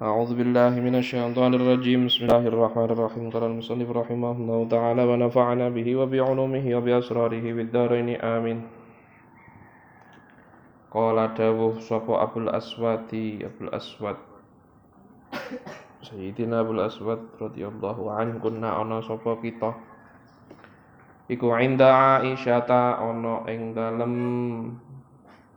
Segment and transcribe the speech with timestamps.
[0.00, 5.66] أعوذ بالله من الشيطان الرجيم بسم الله الرحمن الرحيم قال المصنف رحمه الله تعالى ونفعنا
[5.72, 8.58] به وبعلومه وبأسراره بالدارين آمين
[10.92, 14.20] قال دawuh sapa Abul Aswadi Abul Aswad
[16.04, 19.80] Sayyidina Abul Aswad radhiyallahu anhu kunna ana sapa kita
[21.32, 24.14] iku inda Aisyah ana ing dalem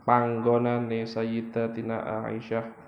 [0.08, 2.83] panggonane Sayyidatina Aisyah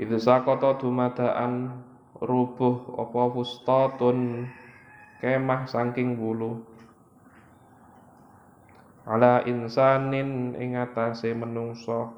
[0.00, 1.76] Itu sakota dumadaan
[2.24, 4.48] rubuh apa fustatun
[5.20, 6.64] kemah saking bulu
[9.04, 12.16] ala insanin ing atase menungso.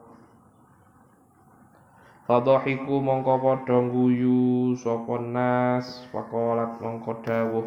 [2.22, 7.66] Fadhahiku mongko padha guyu sapa nas faqalat mongko dawuh.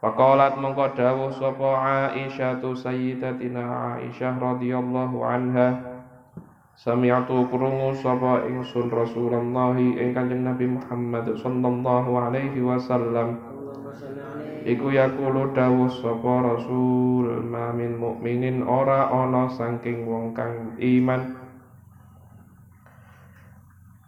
[0.00, 1.70] Faqalat mongko dawuh sapa
[2.16, 5.95] Aisyah sayyidatina Aisyah radhiyallahu anha
[6.76, 13.40] Sami'atu krungu sapa ingsun Rasulullah ing Kanjeng Nabi Muhammad sallallahu alaihi wasallam.
[14.60, 21.40] Iku yaqulu dawuh sapa Rasul ma min mukminin ora ana saking wong kang iman.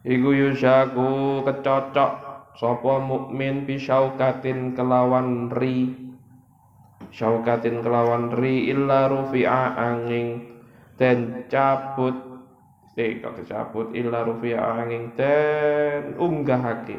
[0.04, 2.12] Iku yusyaku kecocok
[2.52, 5.96] sapa mukmin bisyaukatin kelawan ri.
[7.16, 10.52] Syaukatin kelawan ri illa rufi'a angin.
[11.00, 12.27] Dan cabut
[12.98, 16.98] kok dicabut illa rufi'a angin den unggahake.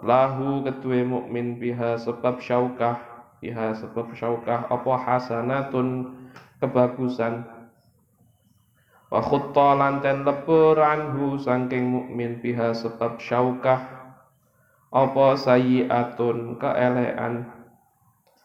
[0.00, 2.96] Lahu ketue mukmin biha sebab syaukah.
[3.44, 4.72] Biha sebab syaukah.
[4.72, 6.16] Apa hasanatun?
[6.64, 7.44] Kebagusan.
[9.12, 13.84] Wa khutta ten lebur anhu saking mukmin biha sebab syaukah.
[14.88, 17.63] Apa sayyiatun keelean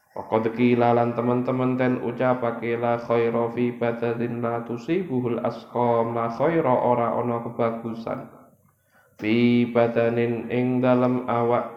[0.09, 6.73] Waqad qila lan teman-teman ten ucapake la khaira fi badatin la tusibuhul asqam la khaira
[6.73, 8.25] ora ana kebagusan.
[9.21, 11.69] Fi badanin ing dalem awak.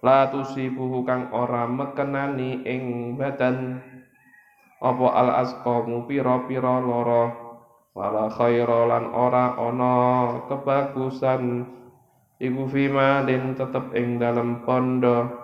[0.00, 3.84] La tusibuhu kang ora mekenani ing badan.
[4.80, 7.28] Apa al asqamu pira-pira lara?
[7.92, 9.94] Wala khaira lan ora ana
[10.48, 11.68] kebagusan.
[12.40, 15.41] Iku fima den tetep ing dalem pondo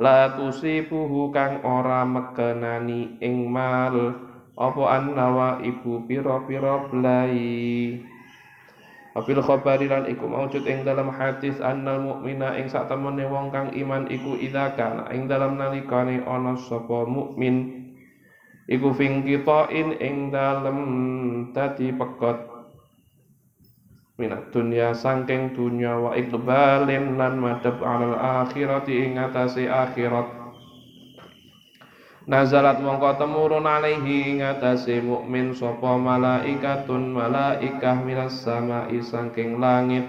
[0.00, 4.16] la tusibuhu kang ora mekenani ing mal
[4.56, 8.00] apa annawa ibu pira-pira blai.
[9.10, 13.74] Wabil khabari lan iku maujud ing dalam hadis annal mukmina ing sak temene wong kang
[13.74, 17.90] iman iku idza kana ing dalam nalikane ana sapa mukmin
[18.70, 20.78] iku fingkitain ing dalam
[21.50, 22.49] dadi pekot
[24.20, 30.28] minat dunia sangking dunia wa iqbalin lan madhab alal akhirati ing akhirat.
[32.28, 40.04] Nazalat mongko temurun alaihi ing atase mukmin sapa malaikatun malaikah minas samai sangking langit.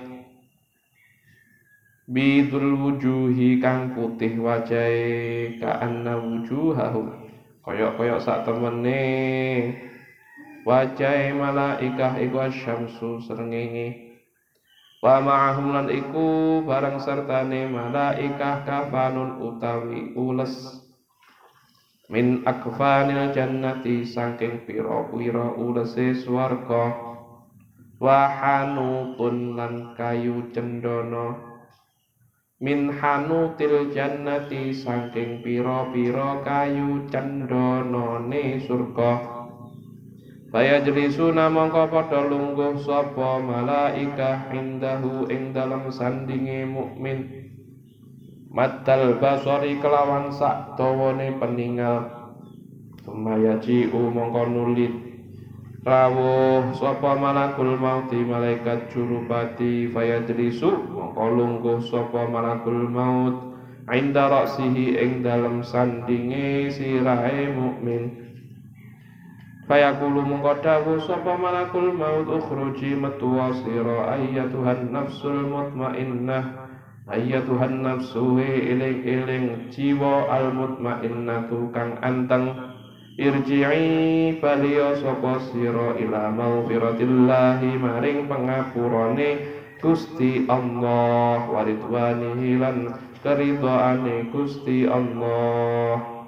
[2.12, 7.32] Bidul wujuhi kang putih wajahe anna wujuhahum.
[7.64, 9.02] Koyok-koyok sak temene
[10.62, 14.14] wajah malaikah iku syamsu srengenge.
[15.02, 20.86] Wa ma'ahum lan iku barang sertane malaikah kafanun utawi ules.
[22.12, 26.94] Min akfanil jannati saking pira-pira ulese swarga.
[27.98, 31.50] Wa hanutun lan kayu cendana.
[32.62, 38.22] Min hanutil jannati saking pira-pira kayu cendana
[38.62, 39.41] surga
[40.52, 47.48] Faya jelisuna mongko padha lungguh sapa malaikah indahu ing dalam sandinge mukmin.
[48.52, 52.04] Matal basori kelawan sak dawane peninggal.
[53.08, 54.92] Sumayaji mongko nulit
[55.88, 63.56] rawuh sapa malakul mauti malaikat jurupati faya jelisu mongko lungguh sapa malakul maut
[63.88, 68.31] inda raksihi ing dalam sandinge sirahe mukmin.
[69.72, 76.68] Fayaqulu mungko dawuh sapa malakul maut ukhruji metu sira ayyatuhan nafsul mutmainnah.
[77.08, 82.52] Ayyatuhan nafsu iling-iling jiwa al mutmainnatu kang anteng.
[83.16, 89.40] Irji'i baliya sapa sira ila maghfiratillahi maring pangapurane
[89.80, 92.92] Gusti Allah waridwanihi lan
[94.36, 96.21] Gusti Allah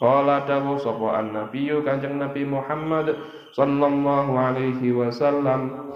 [0.00, 3.20] Qala dawu sapa an-nabiyyu Kanjeng Nabi Muhammad
[3.52, 5.92] sallallahu alaihi wasallam.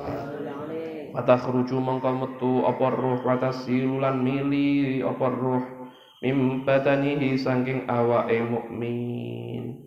[1.17, 5.89] Watakhruju mongko metu apa ruh watasilulan mili apa ruh
[6.21, 9.81] mim badanihi saking awake mukmin.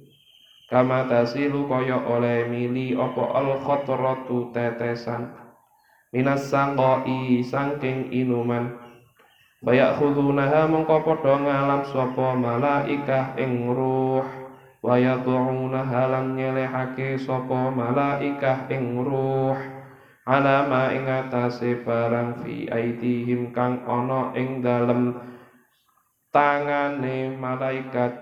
[0.65, 5.29] Kama tasilu kaya oleh mili apa al khatratu tetesan.
[6.09, 8.86] Minas sangqai saking inuman
[9.57, 14.21] Bayak khudunaha mongko padha ngalam sapa malaikah ing ruh.
[14.85, 19.57] Wa yad'unaha lan nyelehake sapa malaikah ing ruh.
[20.29, 25.17] Ala ma ing atase barang fi aidihim kang ana ing dalem
[26.29, 28.13] tangane malaikat.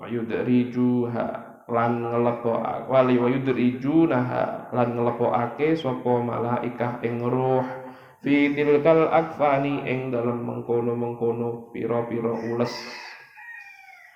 [0.00, 1.28] Wayudrijuha
[1.68, 7.79] lan ngelebokake wali wayudrijunaha lan ngelebokake sapa malaikah ing ruh
[8.20, 12.72] fi tilkal akfani ing dalem mengkono-mengkono pira-pira ules.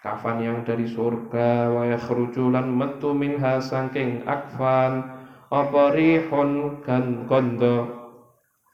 [0.04, 5.08] Kafan yang dari surga wa yakhruju lan metu minha saking akfan.
[5.48, 8.04] Apa rihun kan gondo?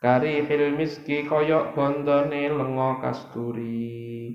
[0.01, 4.33] Karihil miski koyok gondone lengo kasturi.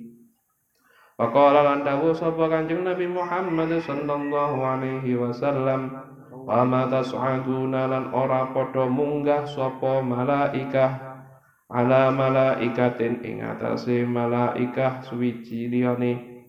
[1.17, 6.04] Waqala lan dawuh sapa Kanjeng Nabi Muhammad sallallahu alaihi wasallam
[6.45, 11.25] wa ma tas'aduna lan ora padha munggah sapa malaikah
[11.65, 16.45] ala malaikatin ing atase malaikah suwiji liyane.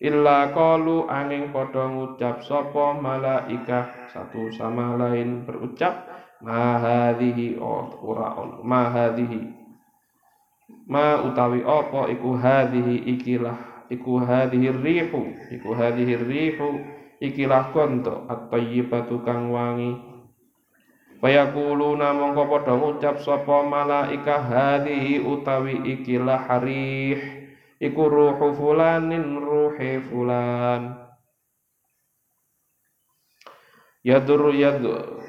[0.00, 6.08] Illa qalu angin padha ngucap sapa malaikah satu sama lain berucap
[6.40, 9.52] ma hadhihi ora ma hadhihi.
[10.88, 12.08] Ma utawi apa?
[12.08, 15.22] Iku hadhihi ikilah iku hadhihi rihu
[15.52, 19.96] iku hadhihi rihu ikilah konto at-tayyibatu kang wangi.
[21.16, 27.20] Fayakuluna mongko padha ngucap sapa malaikah hadhihi utawi ikilah harih.
[27.80, 30.96] Iku ruhu fulanin ruhe fulan.
[34.06, 34.84] Yadur yad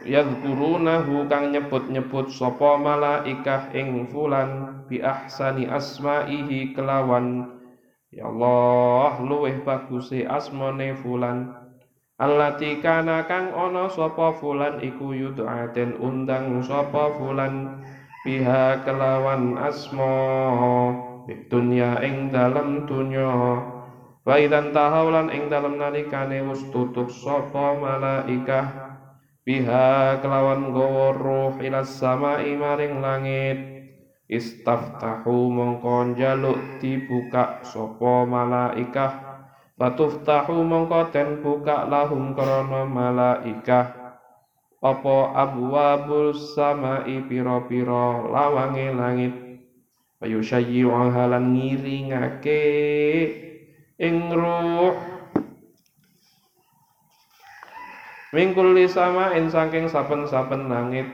[0.05, 7.57] yadkurunahu kang nyebut-nyebut sapa malaikah ing fulan bi ahsani asmaihi kelawan.
[8.11, 11.66] Ya Allah luweh baguse asmane fulan
[12.17, 17.85] allati kana kang ana sapa fulan iku yud'aten undang sapa fulan
[18.25, 20.17] biha kelawan asma
[21.47, 23.61] dunya ing dalam dunya.
[24.27, 28.97] Wa idan tahaulan ing dalam nalikane wis tutup sapa malaikah
[29.47, 33.57] biha kelawan gawa ruh ila samai maring langit.
[34.27, 39.26] Istaftahu mongko njaluk dibuka sapa malaikah
[39.77, 43.93] Fatuftahu mongko ten buka lahum krana malaikah.
[44.81, 49.33] Apa abwabul samai pira-pira lawange langit?
[50.17, 52.65] Payusayyi'uha lan ngiringake
[54.01, 54.97] ing ruh.
[58.33, 61.05] Mingkul sama in saking saben-saben langit.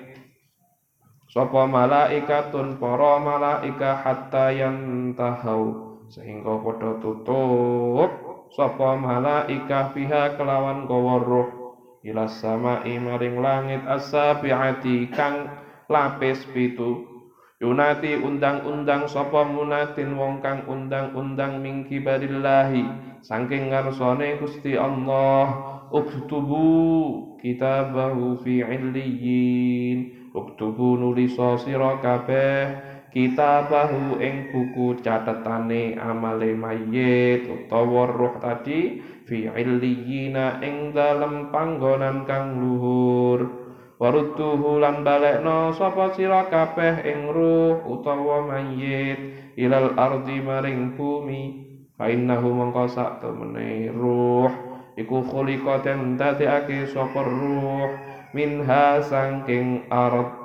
[1.28, 11.18] Sapa malaikatun para malaika hatta yang tahau sehingga padha tutup sapa malaika piha kelawan gawa
[11.18, 11.50] ruh
[12.06, 15.50] ila sama maring langit as-sabiati kang
[15.90, 17.10] lapis pitu.
[17.64, 22.84] Yunati undang-undang sapa munatin wong kang undang-undang min kibarillahi.
[23.24, 25.48] Saking ngarsane Gusti Allah
[25.88, 30.28] uktubu kitabahu fi illiyin.
[30.36, 40.58] Uktubu nuliso sira kabeh kitabahu ing buku catetane amale mayit utawa roh tadi fi illiyina
[40.66, 43.62] ing dalem panggonan kang luhur.
[44.02, 51.62] Warudduhu lan balekno sapa sira kabeh ing ruh utawa mayit ilal ardi maring bumi?
[51.94, 54.50] Fa innahu mongko sak temene ruh
[54.98, 57.94] iku khuliqa den dadekake sapa ruh
[58.34, 60.43] minha sangking ard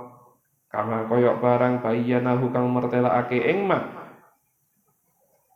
[0.69, 3.89] kama koyok barang bayyanahu kang mertelakake ing mak.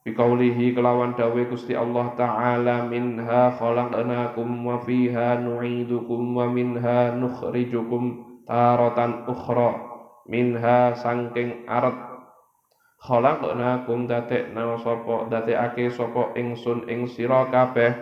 [0.02, 9.31] Bikaulihi kelawan dawe Gusti Allah Ta'ala minha khalaqnakum wa fiha nu'idukum wa minha nukhrijukum taratan
[9.31, 9.78] ukhra
[10.26, 11.95] minha sangking arat.
[12.99, 17.95] Khalaqnakum dadekna sapa dadekake sapa ingsun ing sira kabeh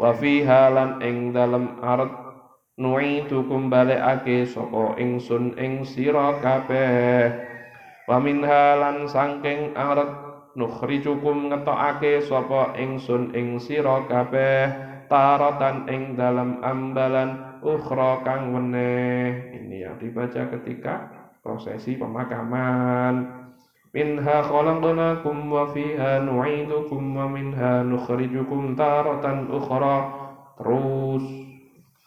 [0.00, 2.31] wa fiha lan ing dalem arat
[2.80, 7.32] nu'idukum balekake sapa ingsun ing sira kabeh.
[8.08, 10.08] Wa minha lan sangking arat
[10.56, 14.72] nukhrijukum ngetokake sapa ingsun ing sira kabeh
[15.12, 19.52] taratan ing dalam ambalan ukhra kang weneh.
[19.52, 21.12] Ini yang dibaca ketika
[21.44, 23.44] prosesi pemakaman.
[23.92, 30.08] Minha khalaqnakum wa fiha nu'idukum wa minha nukhrijukum taratan ukhra.
[30.56, 31.51] Terus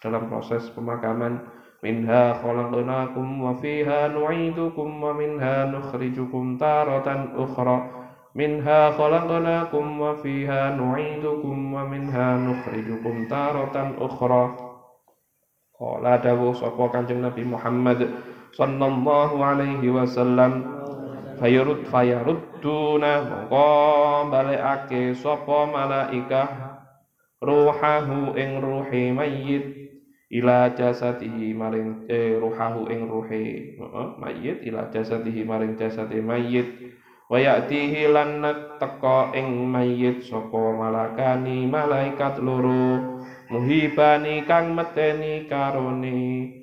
[0.06, 1.42] dalam proses pemakaman.
[1.82, 7.78] Minha khalaqnakum wa fiha nu'idukum wa minha nukhrijukum taratan ukhra.
[8.34, 14.54] Minha khalaqnakum wa fiha nu'idukum wa minha nukhrijukum taratan ukhra.
[15.78, 18.02] Qala dawu sapa kanjeng Nabi Muhammad
[18.56, 20.64] sallallahu alaihi wasallam
[21.38, 26.50] fayurud fayarudduna mongko balekake sapa malaikah
[27.46, 29.85] ruhahu ing ruhi mayyit
[30.34, 33.78] ila jasadihi maring eh, ruhahu ing ruhe.
[33.78, 34.66] Uh, mayit.
[34.66, 36.66] Ila jasadihi maring jasadi mayit.
[37.26, 38.42] Wa ya'tihi lan
[38.78, 43.22] teka ing mayit sapa malakani malaikat loro.
[43.50, 46.54] Muhibani kang meteni karone.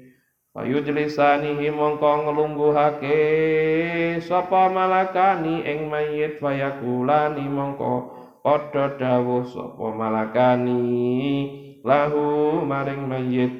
[0.52, 3.19] Fayujlisanihi mongko nglungguhake
[4.21, 6.42] sapa malakani ing mayit.
[6.42, 8.11] Fayakulani mongko
[8.42, 13.53] padha dawuh sapa malakani lahu maring mayit.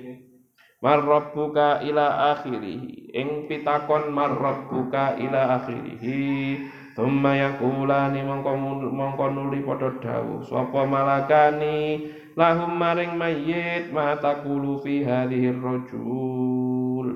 [0.83, 6.67] Marrabbuka ila akhirih ing pitakon marrabbuka ila akhirih
[6.99, 8.59] thumma yaqulani mongko
[8.91, 12.11] mongko nuli padha dawuh sapa malakani?
[12.35, 17.15] Lahum maring mayit ma taqulu fi hadhihi rajul.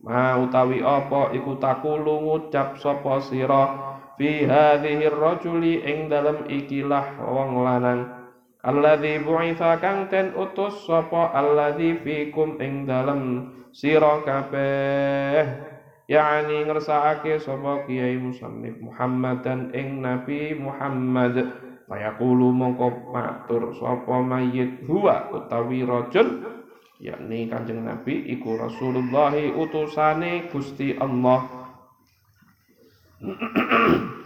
[0.00, 1.34] Ma utawi apa?
[1.34, 3.64] Iku takulu ngucap sapa sira?
[4.14, 5.82] Fi hadhihi rajuli.
[5.82, 8.21] Ing dalem ikilah wong lanang
[8.62, 15.42] Alladzi bu'itsa kang ten utus sapa alladzi fikum ing dalem sira kabeh.
[16.06, 21.42] Yakni ngersakake sapa kiai musannif Muhammad dan ing Nabi Muhammad.
[21.90, 26.46] Fayaqulu mongko matur sapa mayit huwa utawi rajul
[27.02, 31.66] yakni Kanjeng Nabi iku Rasulullah utusane Gusti Allah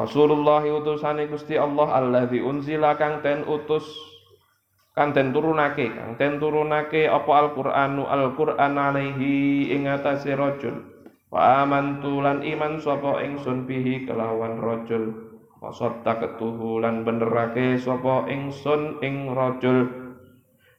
[0.00, 3.84] Rasulullah utusane Gusti Allah alladzi unzila kang ten utus
[4.96, 8.08] kang ten turunake kang ten turunake apa Al-Qur'anu?
[8.08, 10.88] Al-Qur'an alaihi ing atase rajul.
[11.28, 15.36] Wa amantu lan iman sapa ingsun bihi kelawan rajul.
[15.60, 19.84] Wa saddaqtuhu lan benerake sapa ingsun ing rajul.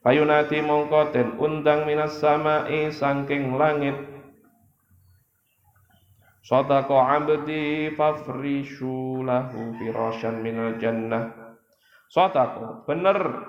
[0.02, 4.11] Fayunati mongko ten undang minas samai saking langit
[6.42, 11.30] Sadaqa abdi fafrishu lahu firasyan minal jannah.
[12.10, 13.46] Sadaqa bener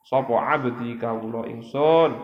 [0.00, 2.16] sapa abdi kawula ingsun.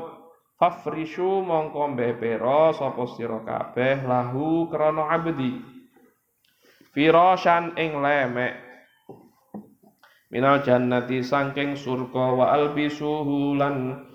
[0.57, 5.61] Fafrishu mongko mbepera sapa sira kabeh lahu krana abdi.
[6.97, 8.57] Firasyan ing lemek
[10.33, 14.09] minal jannati saking surga wa albisuhu lan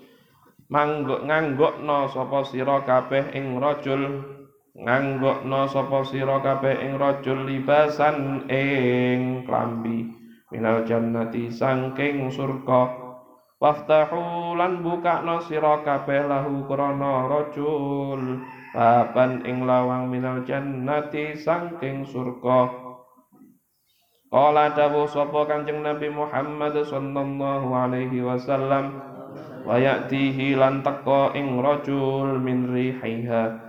[0.66, 4.37] manggok nganggokno sapa sira kabeh ing rajul
[4.78, 10.06] nganggokno sapa sira kabeh ing rajul libasan ing klambi.
[10.48, 13.10] Minal jannati sangking surga.
[13.58, 22.88] Waftahu lan bukakno sira kabeh lahu krana rajul baban ing lawang minal jannati sangking surga.
[24.28, 29.00] Kala dawuh sapa Kanjeng Nabi Muhammad sallallahu alaihi wasallam
[29.64, 33.67] wa ya'tihi lan teka ing rajul min rihiha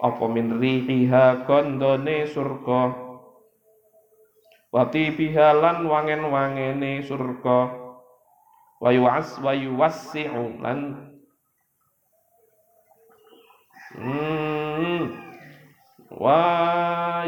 [0.00, 2.96] apa min rihiha gondone surga?
[4.72, 7.68] Wati bihalan wangen-wangene surga.
[8.80, 11.12] Wa yu'as wa yuwassi'u lan
[13.92, 15.04] hmm,
[16.16, 16.40] wa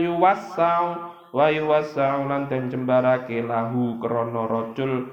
[0.01, 0.89] yuwassa'u
[1.37, 5.13] wa yuwassa'u lan den jembarake lahu krana rajul.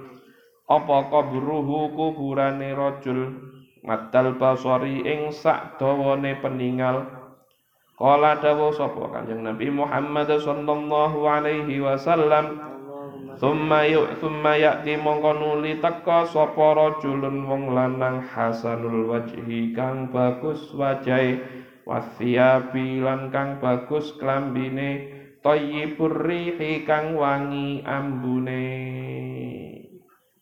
[0.71, 3.35] Apa kabruhu kuburane rajul?
[3.83, 7.18] Matal basari ing sak dawane peninggal
[7.99, 12.69] Kala dawu sapa Kanjeng Nabi Muhammad sallallahu alaihi wasallam
[13.39, 20.71] Thumma yu thumma ya'ti mongko nuli teka sapa rajulun wong lanang hasanul wajhi kang bagus
[20.75, 21.39] wajahe
[21.87, 28.67] wasiyabi lan kang bagus klambine thayyibur rihi kang wangi ambune.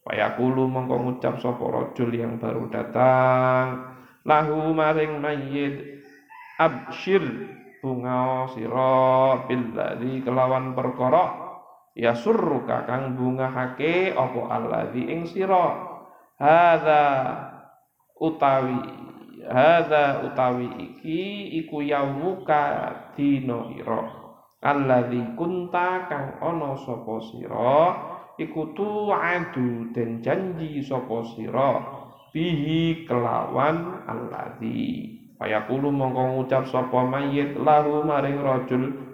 [0.02, 5.97] Payakulu mongko ngucap sapa rajul yang baru datang lahu maring mayyit
[6.58, 7.22] absyir
[7.80, 11.48] bunga sira billadzi kelawan perkara
[11.94, 15.98] ya surruka kang bungahake apa alladzi ing sira.
[16.38, 17.06] Hadza
[18.22, 18.78] utawi
[19.46, 24.02] hadza utawi iki iku yaumuka dina ira.
[24.62, 27.82] Alladzi kunta kang ana sapa sira
[28.38, 31.82] iku tu'adu den janji sapa sira
[32.30, 39.08] bihi kelawan alladzi Fayaqulu mongko ngucap sapa mayit lahu maring rajul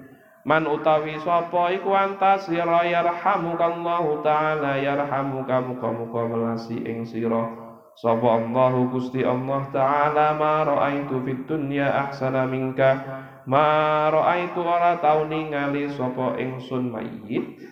[0.44, 7.48] Man utawi sapa iku antasira yarhamukallahu taala yarhamuka muga-muga melasi ing sira.
[7.96, 13.00] Sapa Allahu Gusti Allah taala ma raaitu fid dunya ahsana minka
[13.48, 17.64] ma raaitu ora tau ningali sapa ingsun mayit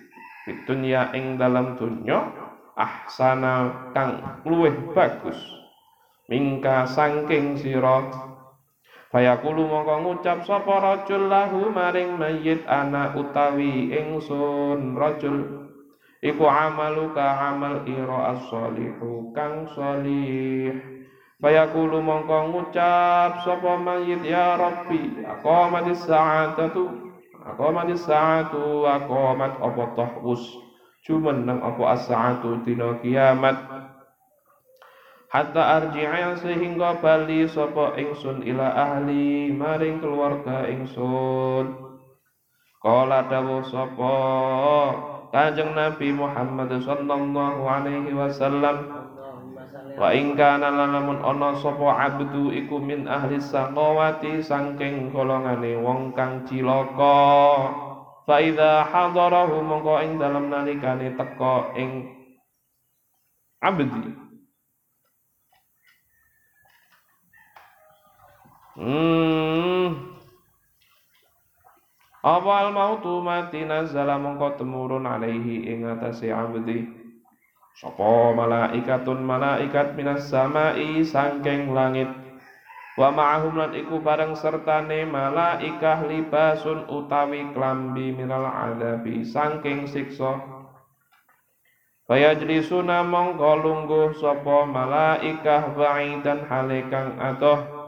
[0.48, 2.24] fid dunya ing dalam dunya
[2.80, 5.36] ahsana kang luwih bagus
[6.32, 8.31] mingka sangking sira
[9.12, 15.68] Fayaqulu mongko ngucap sapa rajul lahu maring mayit ana utawi ingsun rajul?
[16.24, 20.72] Iku amaluka amal ira as-solihu kang salih.
[21.44, 27.12] Fayaqulu mongko ngucap sapa mayit ya Rabbi aqamatis sa'atu
[27.44, 29.84] aqamatis sa'atu aqamat apa
[31.02, 33.58] cuman nang apa as-sa'atu dina kiamat
[35.32, 41.72] hatta arji'a sehingga bali sapa ingsun ila ahli maring keluarga ingsun.
[42.82, 44.16] Kala dawuh sapa
[45.32, 48.90] Kanjeng Nabi Muhammad sallallahu alaihi wasallam
[49.96, 56.42] Wa ing kana lamun ana sapa abdu iku min ahli saqawati saking golongane wong kang
[56.50, 57.70] cilaka.
[58.26, 62.18] Fa idza hadarahu mongko ing dalem nalikane teka ing
[63.62, 64.31] abdi
[68.82, 70.18] Hmm.
[72.26, 76.90] Apa al mautu mati nazala mongko temurun alaihi ing atase abdi.
[77.78, 82.10] Sapa malaikatun malaikat minas samai sangking langit.
[82.98, 90.42] Wa ma'ahum lan iku bareng sertane malaikah libasun utawi klambi minal adabi sangking siksa.
[92.10, 97.81] Fayajlisuna mongko lungguh sapa malaikah ba'idan halekang atoh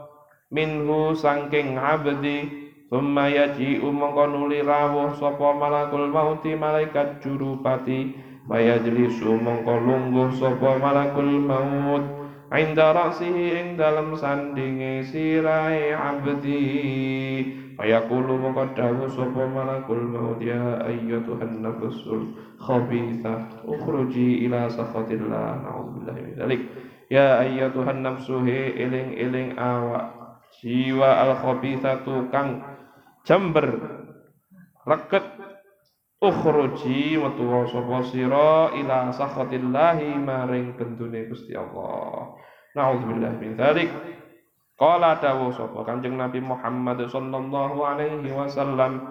[0.54, 9.72] minhu sangking abdi Thumma yaji'u mongko nuli rawuh sapa malakul mauti malaikat jurupati Mayajlisu mongko
[9.80, 12.04] lungguh sapa malakul maut.
[12.52, 16.60] Inda ra'sihi ing dalam sandinge sirai abdi.
[17.72, 26.32] Fayaqulu mongko dawuh sapa malakul maut ya ayyatuhan nafsul khabithah ukhruji ila sakhatillah na'udzubillahi min
[26.36, 26.60] dzalik
[27.08, 30.23] ya ayyatuhan nafsuhi iling-iling awak
[30.64, 32.64] jiwa al khabithatu kang
[33.28, 33.68] jember
[34.88, 35.28] reket
[36.24, 42.32] ukhruji metu sapa sira ila sakhatillahi maring bendune Gusti Allah.
[42.72, 43.92] Naudzubillah min dzalik.
[44.74, 49.06] Qala dawu sapa Kanjeng Nabi Muhammad sallallahu alaihi wasallam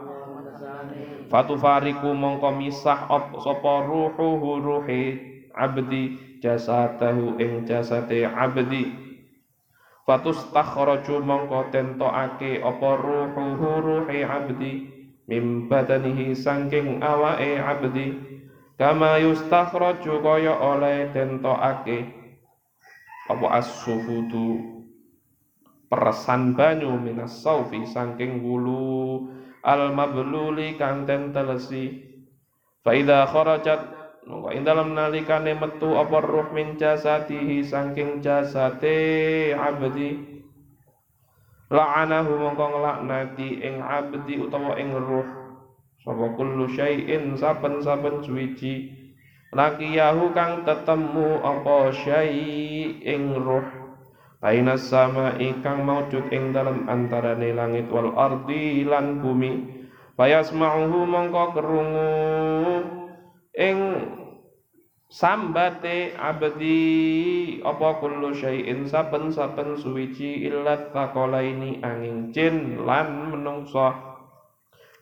[1.32, 3.08] Fatufariku mongko misah
[3.40, 5.18] sapa ruhuhu ruhi
[5.56, 9.03] abdi jasadahu ing jasate abdi
[10.04, 14.74] fatus takhraju mongko tentokake apa ruhuhu ruhi abdi
[15.28, 18.08] mim badanihi sangking awake abdi.
[18.74, 22.10] Kama yustakhraju kaya oleh tentokake
[23.30, 24.60] apa as-suhudu
[25.88, 29.30] peresan banyu minas saufi sangking wulu
[29.64, 32.02] al mabluli kang telesi.
[32.84, 40.16] Fa idza kharajat Mongko ing dalem nalikane metu apa ruh min jasatihi saking jasate abdi.
[41.68, 45.28] La'anahu mongko nglaknati ing abdi utawa ing ruh.
[46.04, 48.92] Sapa kullu syai'in saben-saben suwiji.
[49.52, 53.64] Lakiyahu kang tetemu apa syai' ing ruh.
[54.40, 59.84] Baina sama ikang maujud ing dalam antarane langit wal ardi lan bumi.
[60.16, 62.12] Fayasma'uhu mongko kerungu
[63.54, 63.78] ing
[65.14, 66.82] sambate abdi
[67.62, 73.94] apa kullu syai'in saben-saben suwiji illat taqalaini angin jin lan menungso.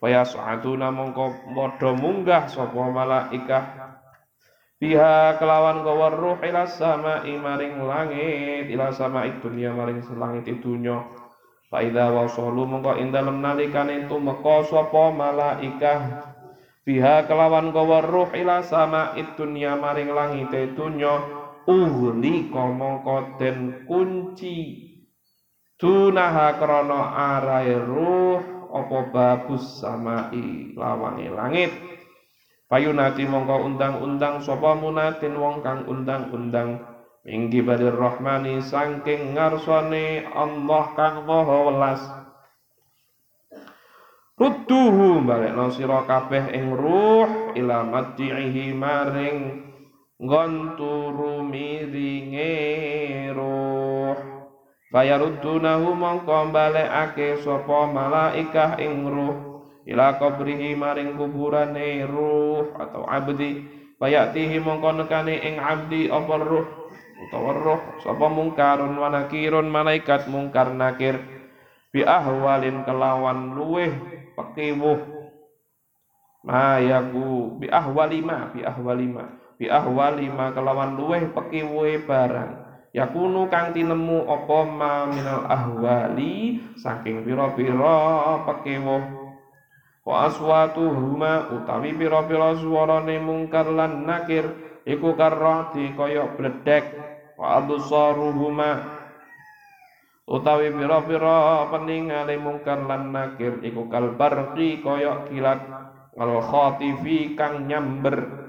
[0.02, 3.66] Waya su'atuna mongko padha munggah sapa malaikah.
[4.82, 11.06] Biha kelawan gawa ruh ila sama maring langit ila sama dunya maring langit dunya.
[11.70, 16.31] Fa idza wasalu mongko ing dalem nalikane tumeka sapa malaikah
[16.82, 21.14] Biha kelawan gawa ruh ila sama dunya maring langite dunya
[21.70, 24.90] uhli mongko den kunci.
[25.78, 27.02] Tunaha krana
[27.38, 28.42] arai ruh
[28.74, 31.70] apa babus samai lawange langit.
[32.66, 36.82] Payunati mongko undang-undang sapa munatin wong kang undang-undang.
[37.22, 42.02] Minggi badir rahmani saking ngarsane Allah kang maha welas
[44.42, 49.70] Rudduhu balekno sira kabeh ing ruh ila madjihi maring
[50.18, 50.74] nggon
[51.46, 52.50] miringe
[53.38, 54.18] ruh.
[54.90, 63.62] Fayaruddunahu mongko balekake sapa malaikah ing ruh ila qabrihi maring kuburane ruh atau abdi.
[64.02, 66.66] Fayatihi mongko nekane ing abdi apa ruh
[67.30, 71.22] utawa roh sapa mungkarun wa nakirun malaikat mungkar nakir.
[71.94, 74.11] Bi ahwalin kelawan luweh
[74.42, 75.00] pekiwuh
[76.42, 79.24] mayaku bi ahwalima bi ahwalima
[79.62, 82.74] bi ahwalima kelawan luweh pekiwuhe barang.
[82.92, 89.22] Yakunu kang tinemu apa ma minal ahwali saking pira-pira pekewuh
[90.04, 94.44] wa aswatuhuma utawi pira-pira swarane mungkar lan nakir
[94.84, 96.84] iku karrati kaya bledek
[97.40, 98.70] wa absaruhuma
[100.32, 105.60] utawi pira-pira peningale mungkar lan nakir iku kalbarqi kaya kilat
[106.16, 108.48] al khatifi kang nyamber.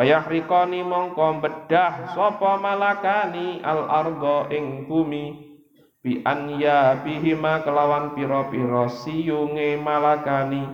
[0.00, 5.52] Fayahriqani mongko bedah sapa malakani al ardo ing bumi?
[6.00, 10.64] Bi anya bihima kelawan pira-pira siyunge malakani.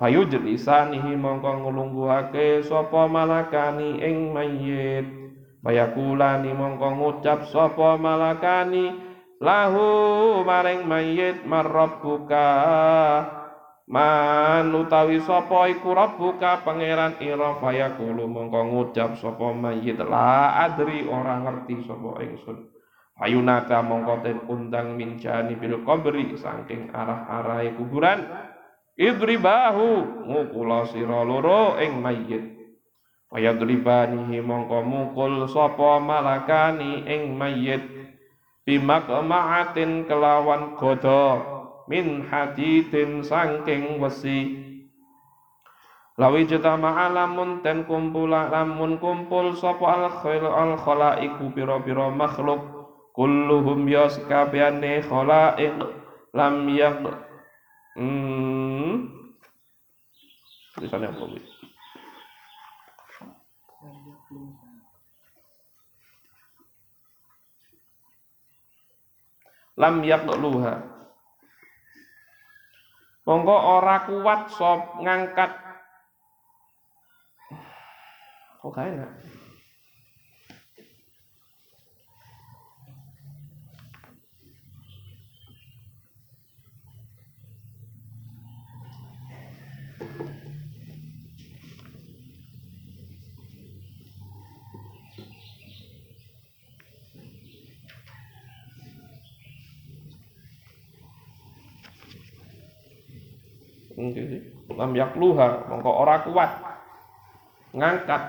[0.00, 5.04] Fayujlisanihi mongko ngulungguhake sapa malakani ing mayit.
[5.60, 9.11] Fayakulani mongko ngucap sapa malakani
[9.42, 12.46] lahu maring mayit marabbuka
[13.92, 21.42] Man utawi sapa iku rabbuka pangeran ira fayaqulu mongko ngucap sapa mayit la adri ora
[21.42, 22.72] ngerti sapa ingsun.
[23.18, 28.22] Ayunaka mongko ten undang mincani bil qabri saking arah-arahe kuburan.
[28.96, 32.54] Idribahu ngukula sira loro ing mayit.
[33.34, 38.01] Fayadribanihi mongko mukul sapa malakani ing mayit
[38.62, 41.42] bimak ma'atin kelawan godha
[41.90, 44.62] min hadidin sangking wesi.
[46.20, 52.60] Lawi jeta ma'alamun ten kumpul lamun kumpul sapa al khail al khalaiku pira-pira makhluk
[53.16, 55.76] kulluhum yas kabehane khalaiq
[56.36, 57.00] lam yaq
[57.96, 59.08] hmm.
[60.76, 61.51] Tulisannya apa
[69.76, 70.74] lam yaqluha.
[73.22, 75.52] Monggo ora kuat sop ngangkat.
[78.62, 79.10] Kok gak enak
[104.72, 106.50] lam yakluha mongko ora kuat.
[107.76, 108.22] Ngangkat.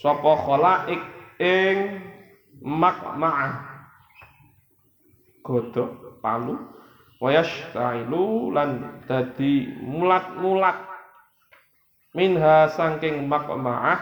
[0.00, 1.02] Sapa khalaik
[1.38, 2.00] ing
[2.64, 3.52] makma'ah.
[5.44, 6.56] Godhok palu.
[7.22, 10.90] Wayastailu lan dadi mulat-mulat.
[12.16, 13.98] Minha saking makma'ah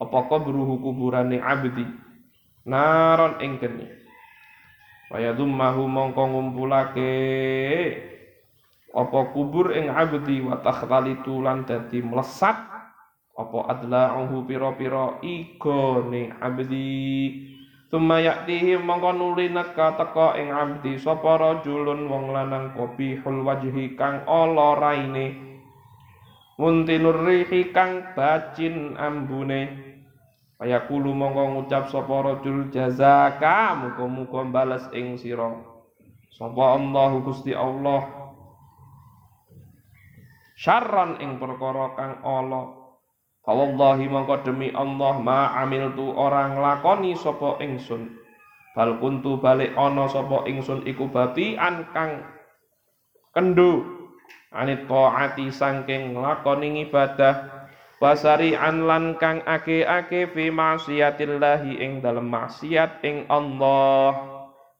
[0.00, 1.88] apa kubruhu kuburane abdi.
[2.68, 4.00] Naron ing geni
[5.10, 7.12] wayadummahu mongko ngumpulake
[8.90, 12.58] apa kubur ing abdi wa takhtalitu lan dadi mlesat?
[13.38, 17.30] Apa adla'uhu pira-pira igone abdi?
[17.86, 24.26] Tuma yaktihi mongko nuli neka teka ing abdi sapa rajulun wong lanang qabihul wajhi kang
[24.26, 25.38] ala raine?
[27.72, 29.62] Kang bacin ambune.
[30.60, 35.48] Kaya kulu mongko ngucap sapa rajul jazaka muga-muga bales ing sira.
[36.36, 38.19] Sapa Allah Gusti Allah
[40.60, 42.76] syarran ing perkara kang ala.
[43.40, 48.20] Fawallahi mongko demi Allah ma amiltu orang lakoni sapa ingsun.
[48.76, 52.20] Bal kuntu balik ana sapa ingsun iku babi an kang
[53.32, 53.88] kendo
[54.52, 57.64] anit taati saking lakoni ibadah
[57.96, 64.28] wasari an lan kang ake-ake fi maksiatillahi ing dalem maksiat ing Allah.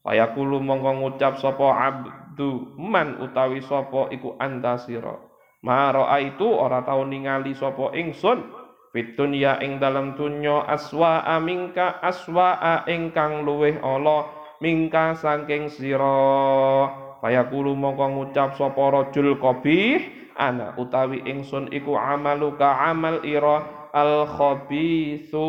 [0.05, 5.30] Fayaqulu mongko ngucap sapa abdu man utawi sapa iku antasira
[5.61, 8.61] Ma itu ora tau ningali sapa ingsun.
[8.91, 14.27] Fit dunya ing dalam dunya aswa amingka aswa ingkang luweh ala
[14.59, 16.91] mingka saking sira.
[17.23, 20.01] Fayaqulu mongko ngucap sapa rajul qabih
[20.35, 23.63] ana utawi ingsun iku amaluka amal ira
[23.95, 25.47] al khabithu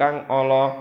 [0.00, 0.72] kang ala.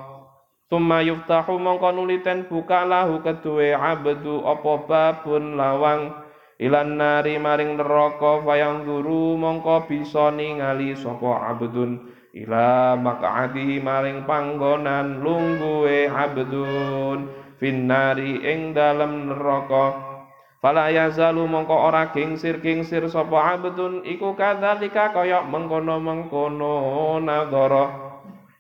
[0.72, 6.23] Tumma yuftahu mongko nuliten buka lahu kedue abdu apa babun lawang
[6.60, 12.12] ilan nari maring neraka fayang guru mongko bisa ningali sapa abdun.
[12.34, 17.32] Ila maq'adi maring panggonan lungguhe abdun.
[17.62, 20.12] Finnari ing dalem neraka.
[20.60, 24.04] Fala yazalu mongko ora gingsir-gingsir sapa abdun.
[24.04, 26.76] Iku kadzalika kaya mengkono-mengkono
[27.24, 28.03] nadhara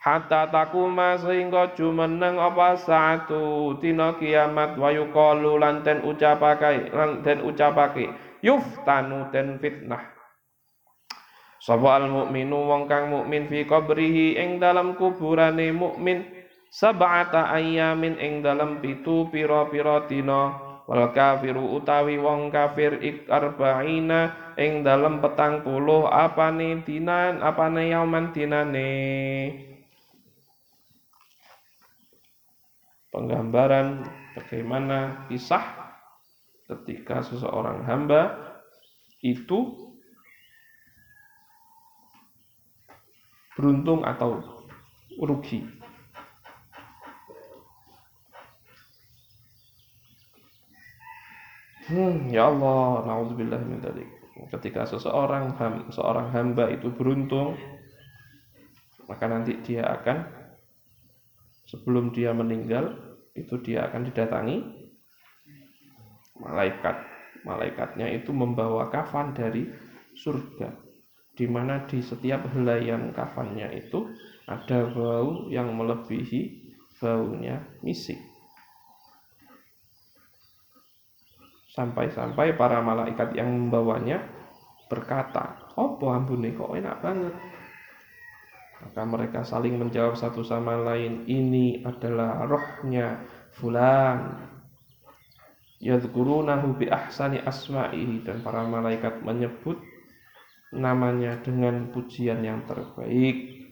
[0.04, 7.40] hatta takuma sehingga jumeneng apa satu dina kiamat wa yuqalu lan den ucapake lan den
[7.40, 8.12] ucapake
[8.44, 10.04] yuftanu den fitnah.
[11.64, 16.28] Sapa al mukminu wong kang mukmin fi qabrihi ing dalam kuburane mukmin
[16.68, 20.60] sab'ata ayyamin ing dalam pitu pira-pira dina.
[20.84, 28.36] Wal kafiru utawi wong kafir ik arba'ina ing dalem petang puluh apane dinan apane yauman
[28.36, 28.92] dinane
[33.14, 34.02] penggambaran
[34.34, 35.62] bagaimana kisah
[36.66, 38.34] ketika seseorang hamba
[39.22, 39.94] itu
[43.54, 44.42] beruntung atau
[45.22, 45.62] rugi
[51.84, 54.08] Hmm, ya Allah, naudzubillah min dzalik.
[54.56, 57.60] Ketika seseorang ham, seorang hamba itu beruntung,
[59.12, 60.24] maka nanti dia akan
[61.68, 63.03] sebelum dia meninggal
[63.34, 64.58] itu dia akan didatangi
[66.38, 66.96] malaikat.
[67.44, 69.68] Malaikatnya itu membawa kafan dari
[70.16, 70.72] surga,
[71.36, 74.08] di mana di setiap helaian kafannya itu
[74.48, 76.72] ada bau yang melebihi
[77.04, 78.16] baunya misik.
[81.74, 84.24] Sampai-sampai para malaikat yang membawanya
[84.88, 87.34] berkata, "Apa ambune kok enak banget?"
[88.84, 93.24] Maka mereka saling menjawab satu sama lain, "Ini adalah rohnya
[93.56, 94.52] fulan."
[95.84, 99.80] Yadhkurunahu bi ahsani asma'ihi dan para malaikat menyebut
[100.72, 103.68] namanya dengan pujian yang terbaik.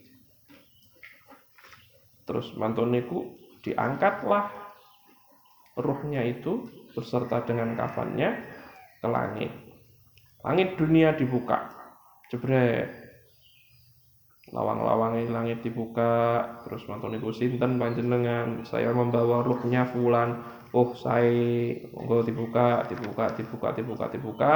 [2.28, 4.52] Terus mantoniku diangkatlah
[5.80, 8.30] ruhnya itu beserta dengan kafannya
[9.02, 9.52] ke langit.
[10.46, 11.72] Langit dunia dibuka.
[12.30, 13.01] Jebret.
[14.52, 20.44] Lawang-lawang langit dibuka, terus mantun iku sinten panjenengan, saya membawa ruhnya fulan.
[20.76, 24.56] Oh, saya monggo dibuka, dibuka, dibuka, dibuka, dibuka.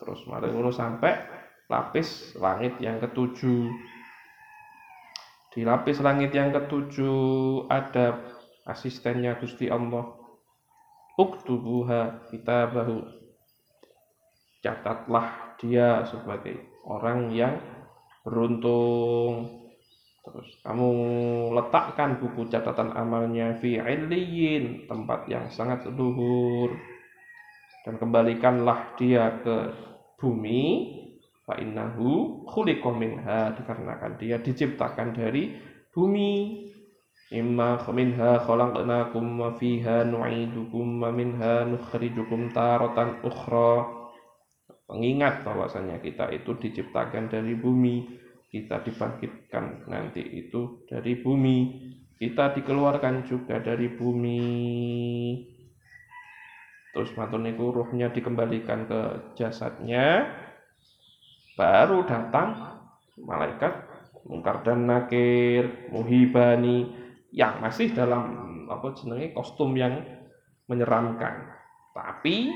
[0.00, 1.20] Terus mari ngono sampai
[1.68, 3.68] lapis langit yang ketujuh.
[5.52, 8.24] Di lapis langit yang ketujuh ada
[8.68, 10.16] asistennya Gusti Allah
[11.18, 13.02] uktubuha kitabahu
[14.62, 17.58] catatlah dia sebagai orang yang
[18.28, 19.64] beruntung.
[20.28, 20.90] Terus kamu
[21.56, 26.76] letakkan buku catatan amalnya fi illiyin tempat yang sangat luhur.
[27.88, 29.72] Dan kembalikanlah dia ke
[30.20, 30.92] bumi
[31.48, 35.56] fa innahu khuliqa minha dikarenakan dia diciptakan dari
[35.96, 36.68] bumi.
[37.28, 43.97] Imma minha khalaqnakum wa fiha nu'idukum wa minha nukhrijukum taratan ukhra.
[44.88, 48.08] Mengingat bahwasanya kita itu diciptakan dari bumi,
[48.48, 51.58] kita dibangkitkan nanti itu dari bumi,
[52.16, 54.40] kita dikeluarkan juga dari bumi.
[56.96, 59.00] Terus matun itu ruhnya dikembalikan ke
[59.36, 60.24] jasadnya,
[61.60, 62.80] baru datang
[63.20, 63.84] malaikat
[64.24, 66.88] mungkar dan nakir, muhibani,
[67.32, 70.00] yang masih dalam apa jenenge kostum yang
[70.68, 71.48] menyeramkan.
[71.92, 72.52] Tapi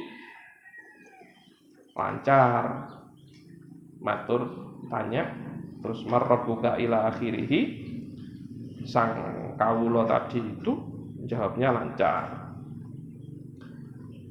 [1.97, 2.89] lancar.
[4.03, 4.43] Matur
[4.91, 5.31] tanya
[5.83, 7.61] terus marrabuka ila akhirihi.
[8.83, 9.15] Sang
[9.55, 10.73] kawula tadi itu
[11.31, 12.43] jawabnya lancar.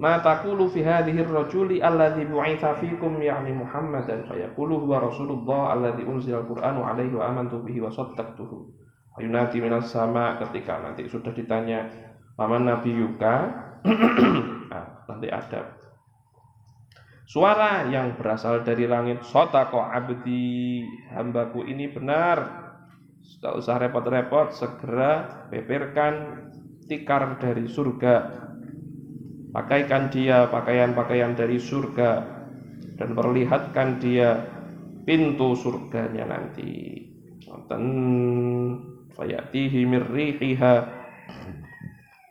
[0.02, 6.42] Ma taqulu fi hadhihi ar-rajuli alladhi bu'itha fikum ya'ni Muhammadan fayaqulu huwa rasulullah alladhi unzila
[6.42, 8.66] al-Qur'anu alaihi wa amantu bihi wa saddaqtuhu.
[9.22, 11.86] Yunati minas sama ketika nanti sudah ditanya
[12.34, 13.36] paman Nabi Yuka?
[14.74, 15.78] Nah, nanti ada
[17.32, 19.24] suara yang berasal dari langit.
[19.24, 20.84] Sotako abdi
[21.16, 22.60] hambaku ini benar.
[23.24, 26.46] Tidak usah repot-repot segera beberkan
[26.92, 28.16] tikar dari surga.
[29.56, 32.12] Pakaikan dia pakaian-pakaian dari surga
[33.00, 34.44] dan perlihatkan dia
[35.08, 37.08] pintu surganya nanti.
[37.48, 37.84] Nonton
[39.16, 40.76] fayatihi min rihiha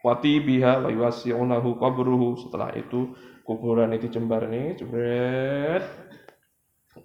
[0.01, 2.39] wa tibiha wa yuwasi'unahu qabruhu.
[2.41, 3.11] Setelah itu
[3.51, 5.83] kuburan itu jembar ini jebret.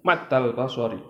[0.06, 1.02] Matal baswari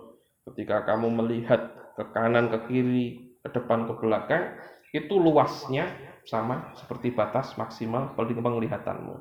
[0.49, 4.57] ketika kamu melihat ke kanan ke kiri ke depan ke belakang
[4.97, 5.93] itu luasnya
[6.25, 9.13] sama seperti batas maksimal penglihatanmu.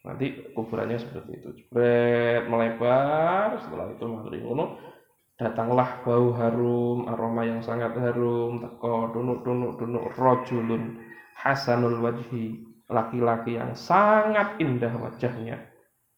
[0.00, 1.48] Nanti kuburannya seperti itu.
[1.60, 3.60] Jebret melebar.
[3.60, 4.80] Setelah itu materi ngono.
[5.36, 8.64] Datanglah bau harum aroma yang sangat harum.
[8.64, 11.04] Teko dunuk dunuk dunuk rojulun
[11.36, 15.62] hasanul wajhi laki-laki yang sangat indah wajahnya.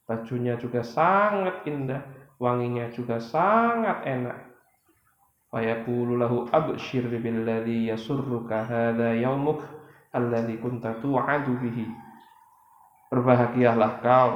[0.08, 2.02] Bajunya juga sangat indah
[2.42, 4.38] wanginya juga sangat enak.
[5.52, 9.62] Fayaqulu lahu abshir billadhi yasurruka hadha yaumuk
[10.10, 11.86] alladhi kunta tu'adu bihi.
[13.12, 14.32] Berbahagialah kau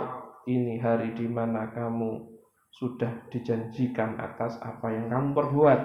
[0.46, 2.36] ini hari di mana kamu
[2.76, 5.80] sudah dijanjikan atas apa yang kamu perbuat.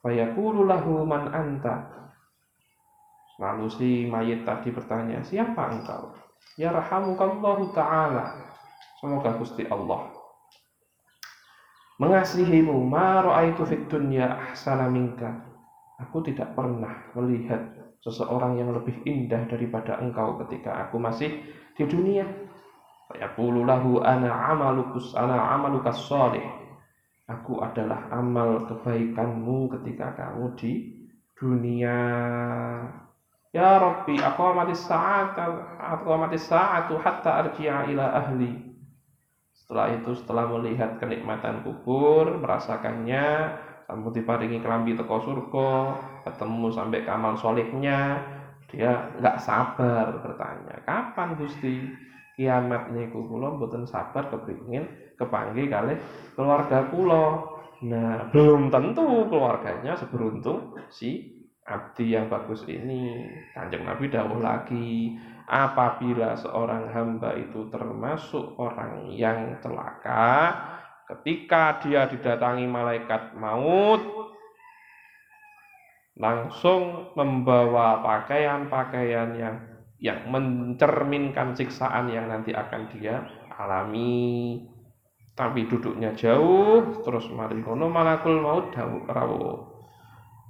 [0.00, 2.05] Fayaqulu lahu man anta
[3.36, 6.16] Lalu si mayit tadi bertanya, siapa engkau?
[6.56, 8.32] Ya rahamukallahu ta'ala.
[8.96, 10.16] Semoga Gusti Allah
[11.96, 15.32] mengasihimu ma ra'aitu fid dunya ahsana minka.
[15.96, 17.72] Aku tidak pernah melihat
[18.04, 21.32] seseorang yang lebih indah daripada engkau ketika aku masih
[21.72, 22.28] di dunia.
[23.16, 26.44] Yaqulu lahu ana amalukus ana amalukas salih.
[27.26, 30.72] Aku adalah amal kebaikanmu ketika kamu di
[31.34, 31.98] dunia.
[33.56, 35.32] Ya Rabbi, aku amati saat,
[35.80, 38.52] aku amati saatu hatta arji'a ila ahli.
[39.56, 43.56] Setelah itu, setelah melihat kenikmatan kubur, merasakannya,
[43.88, 45.72] sampai diparingi kelambi teko surga,
[46.28, 48.20] ketemu sampai kamal solehnya,
[48.68, 51.88] dia nggak sabar bertanya, kapan Gusti
[52.36, 54.84] kiamat niku kula mboten sabar kepingin
[55.16, 55.96] kepanggil kali
[56.36, 57.56] keluarga kula.
[57.88, 61.35] Nah, belum tentu keluarganya seberuntung si
[61.66, 65.18] abdi yang bagus ini kanjeng Nabi dawuh lagi
[65.50, 70.54] apabila seorang hamba itu termasuk orang yang celaka
[71.10, 73.98] ketika dia didatangi malaikat maut
[76.16, 79.56] langsung membawa pakaian-pakaian yang
[79.96, 83.24] yang mencerminkan siksaan yang nanti akan dia
[83.56, 84.60] alami.
[85.36, 89.75] Tapi duduknya jauh terus mari kono malakul maut dawuh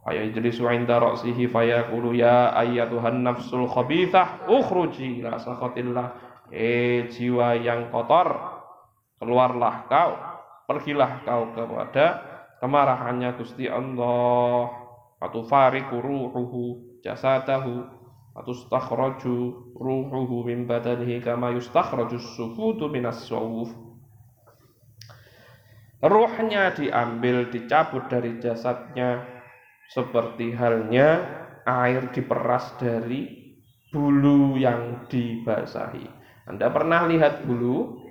[0.06, 6.14] Fayajlisu inda ra'sihi fayaqulu ya ayyatuhan nafsul khabithah ukhruji ila sakhatillah.
[6.54, 8.38] Eh jiwa yang kotor,
[9.18, 10.14] keluarlah kau,
[10.70, 12.22] pergilah kau kepada
[12.62, 14.70] kemarahannya Gusti Allah.
[15.18, 17.88] Fatufariku ruhuhu jasadahu
[18.36, 19.36] fatustakhraju
[19.74, 23.74] ruhuhu min badanihi kama yustakhraju sufutu minas sawuf.
[26.04, 29.35] Ruhnya diambil, dicabut dari jasadnya,
[29.90, 31.22] seperti halnya
[31.66, 33.46] air diperas dari
[33.90, 36.06] bulu yang dibasahi.
[36.46, 38.06] Anda pernah lihat bulu?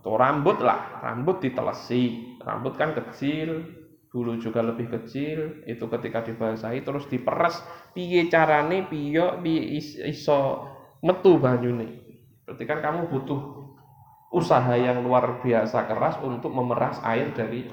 [0.00, 3.68] Atau rambut lah, rambut ditelesi, rambut kan kecil,
[4.08, 7.60] bulu juga lebih kecil, itu ketika dibasahi terus diperas,
[7.92, 8.88] piye carane?
[8.88, 9.40] Piye?
[9.44, 9.62] Piye
[10.08, 10.66] iso
[11.04, 12.00] metu banyune.
[12.48, 13.40] Berarti kan kamu butuh
[14.32, 17.66] usaha yang luar biasa keras untuk memeras air dari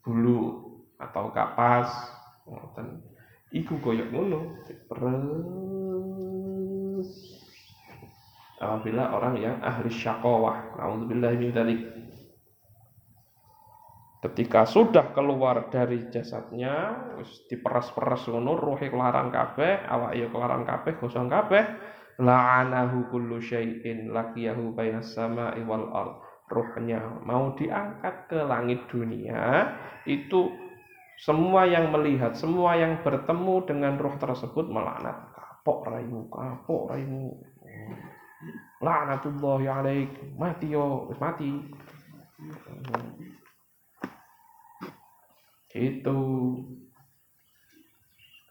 [0.00, 0.63] bulu
[0.98, 1.90] atau kapas.
[2.46, 3.02] Ngoten.
[3.54, 4.40] Iku koyok ngono.
[4.88, 5.44] Peres
[8.64, 11.80] apabila orang yang ahli syakawah naudzubillah min dzalik.
[14.24, 20.96] Ketika sudah keluar dari jasadnya wis diperas-peras ngono ruhe kelaran kabeh awak ya kelaran kabeh
[20.96, 21.92] gosong kabeh.
[22.14, 26.24] La'anahu kullu syai'in laqiyahu bainas sama'i wal ard.
[26.48, 29.74] Ruhnya mau diangkat ke langit dunia
[30.06, 30.52] itu
[31.20, 35.30] semua yang melihat, semua yang bertemu dengan roh tersebut melaknat.
[35.34, 37.38] Kapok raimu, kapok raimu.
[38.82, 40.10] Laknatullah ya alaik.
[40.36, 41.48] Mati yo, mati.
[45.74, 46.18] Itu.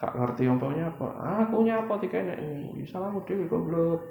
[0.01, 1.07] Kak ngerti yang apa?
[1.47, 2.83] Aku nyapa tiga ini.
[2.83, 4.03] Salamu dewi goblok.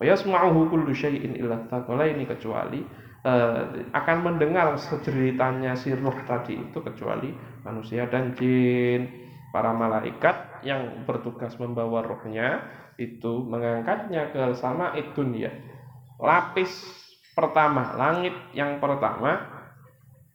[0.00, 1.68] Wa yasma'uhu kullu syai'in illa
[2.08, 2.80] ini kecuali
[3.26, 7.34] uh, akan mendengar sejeritannya si ruh tadi itu kecuali
[7.66, 9.26] manusia dan jin.
[9.50, 12.60] Para malaikat yang bertugas membawa rohnya
[13.00, 15.48] itu mengangkatnya ke sama itu ya.
[16.20, 16.70] Lapis
[17.32, 19.48] pertama langit yang pertama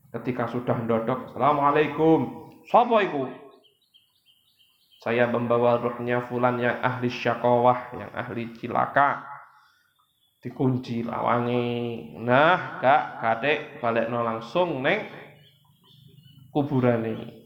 [0.09, 2.49] ketika sudah dodok assalamualaikum.
[2.65, 3.29] Sapa iku?
[5.01, 9.30] Saya membawa rohnya fulan yang ahli syakawah yang ahli cilaka
[10.41, 15.05] dikunci lawangi nah kak kadek balik no langsung neng
[16.49, 17.45] kuburan ini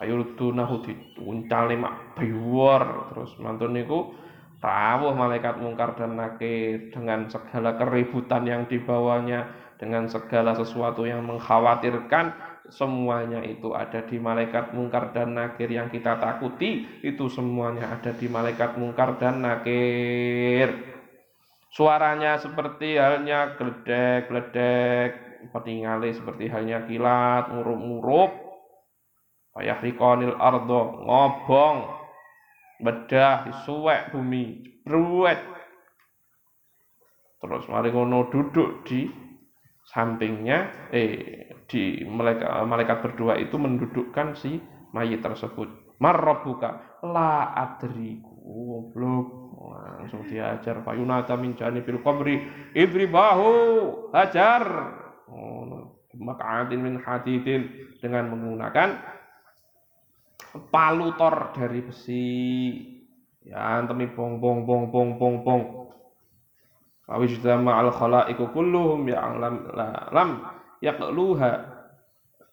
[0.00, 4.16] ayo tuh nahu diuncali mak biwar terus mantun niku
[4.64, 12.34] rawuh malaikat mungkar dan nakir dengan segala keributan yang dibawanya dengan segala sesuatu yang mengkhawatirkan
[12.72, 15.70] semuanya itu ada di malaikat mungkar dan nakir.
[15.70, 20.87] Yang kita takuti itu semuanya ada di malaikat mungkar dan nakir
[21.68, 25.10] Suaranya seperti halnya gledek-gledek,
[25.52, 28.32] peningale seperti halnya kilat, ngurup-ngurup.
[29.52, 31.76] Fayahriqanil ardo, ngobong,
[32.80, 35.40] bedah, disuwek bumi, bruwet,
[37.38, 39.06] terus mari ngono duduk di
[39.88, 44.58] sampingnya eh di malaikat malaikat berdua itu mendudukkan si
[44.92, 45.96] mayit tersebut.
[45.98, 53.50] Marrobuka la adriku goblok langsung diajar fayunata min janibil qabri idribahu
[54.14, 54.64] hajar.
[56.18, 58.98] Mak'adin min hadidin dengan menggunakan
[60.72, 62.26] palutor dari besi.
[63.46, 65.62] Ya antemi bong bong bong bong bong bong.
[67.06, 69.68] Awijtama al khalaiku kulluhum ya lam
[70.12, 70.30] lam
[70.84, 71.77] yaqluha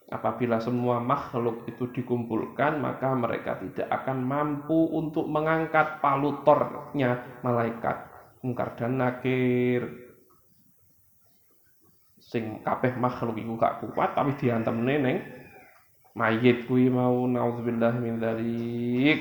[0.06, 8.06] Apabila semua makhluk itu dikumpulkan, maka mereka tidak akan mampu untuk mengangkat palutornya malaikat.
[8.46, 9.90] Mungkar dan nakir.
[12.22, 15.22] Sing kabeh makhluk iku gak kuat tapi diantem neneng
[16.16, 19.20] mayit kuwi mau naudzubillah min dzalik.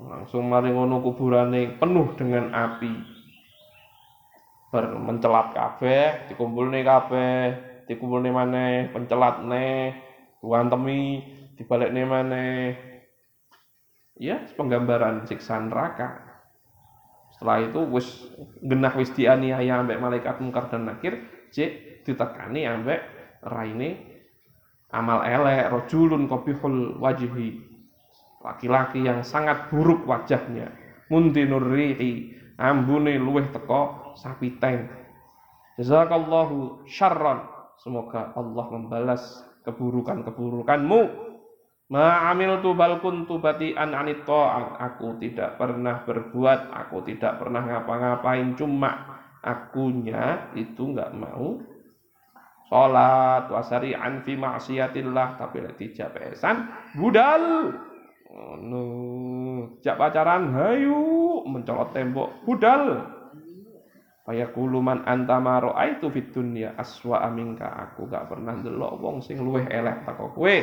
[0.00, 2.94] Langsung mari ngono kuburane penuh dengan api.
[4.72, 9.98] Ber mencelat kabeh, dikumpulne kabeh, dikumpulne maneh, pencelatne,
[10.38, 11.02] temi,
[11.58, 12.62] dibalikne maneh.
[14.14, 16.22] Ya, penggambaran siksa neraka.
[17.34, 18.06] Setelah itu wis
[18.62, 21.18] genah wis dianiaya ambek malaikat mungkar dan nakir,
[21.50, 23.00] cek ditekani ambek
[23.42, 24.10] raine
[24.90, 27.62] amal elek rojulun kopihul wajihi
[28.40, 30.72] laki-laki yang sangat buruk wajahnya
[31.12, 34.90] mundinur rihi ambune luweh teko sapi tank
[35.78, 37.46] jazakallahu syarran
[37.80, 41.00] Semoga Allah membalas keburukan-keburukanmu.
[41.90, 48.54] Ma'amil tu bal kuntu bati'an anit Aku tidak pernah berbuat, aku tidak pernah ngapa-ngapain.
[48.54, 51.56] Cuma akunya itu nggak mau
[52.70, 57.74] sholat wasari anfi maksiatillah tapi lagi japesan budal
[58.30, 58.84] oh, no.
[59.82, 63.10] pacaran hayu mencolot tembok budal
[64.30, 69.66] Fayaqulu man anta ma raaitu dunya aswa aminka aku gak pernah ndelok wong sing luwih
[69.66, 70.56] elek teko kowe.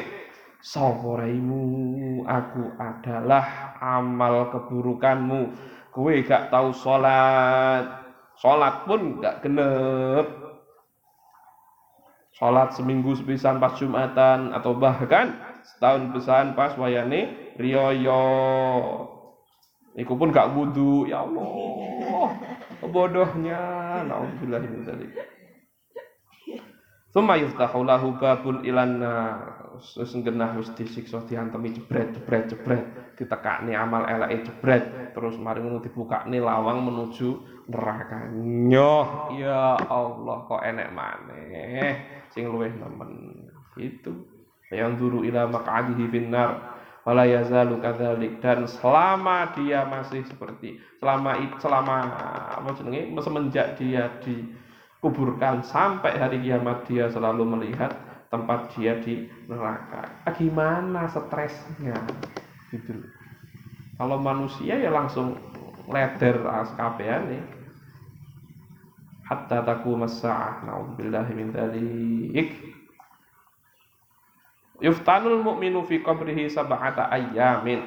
[0.63, 1.19] Sapa
[2.31, 5.51] Aku adalah amal keburukanmu.
[5.91, 8.07] Kowe gak tahu salat.
[8.39, 10.31] Salat pun gak genep.
[12.39, 15.35] Salat seminggu sepisan pas Jumatan atau bahkan
[15.75, 18.23] setahun besan pas wayane riyoyo.
[19.99, 21.51] Iku pun gak wudu, ya Allah
[22.85, 23.59] bodohnya
[24.05, 25.11] naudzubillah min dzalik.
[27.09, 29.01] Suma yuftahu lahu babun ilan
[29.97, 32.85] wis genah wis disiksa diantemi jebret jebret jebret.
[33.17, 35.13] Ditekakne amal eleke jebret.
[35.17, 37.29] Terus mari ngono dibukakne lawang menuju
[37.73, 38.29] neraka.
[38.37, 39.33] Nyoh.
[39.33, 41.97] Ya Allah kok enek maneh?
[42.29, 43.49] Sing luwih nemen.
[43.81, 44.37] Itu
[44.69, 46.76] yang duru ila maq'adihi finnar
[47.79, 48.43] kadzalik.
[48.43, 51.95] Dan selama dia masih seperti selama selama
[52.59, 53.15] apa jenenge?
[53.23, 57.95] Semenjak dia dikuburkan sampai hari kiamat dia selalu melihat
[58.27, 60.03] tempat dia di neraka.
[60.27, 61.95] Ah, gimana stresnya?
[62.75, 63.07] Gitu.
[63.95, 65.39] Kalau manusia ya langsung
[65.87, 67.41] leder nih
[69.27, 72.66] hatta taku masa'ah naudzubillahi min dzalik
[74.77, 77.81] Yuftanul mu'minu fi qabrihi sab'ata ayyamin.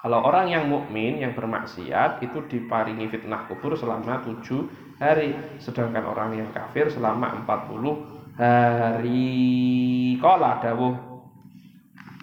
[0.00, 4.64] Kalau orang yang mukmin yang bermaksiat itu diparingi fitnah kubur selama tujuh
[4.96, 8.00] hari, sedangkan orang yang kafir selama empat puluh
[8.40, 10.16] hari.
[10.16, 10.96] Kola dawuh.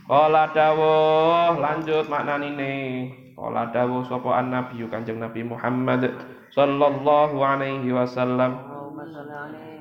[0.09, 3.13] Kola dawuh, lanjut maknanine.
[3.37, 6.09] Kola dawuh sapa an nabi Kanjeng Nabi Muhammad
[6.49, 8.57] sallallahu alaihi wasallam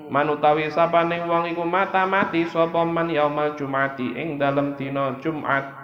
[0.09, 4.15] manutawi sapaning wong iku mata mati sapa man yaumal jumati?
[4.15, 5.75] Ing dalem dina Jumat.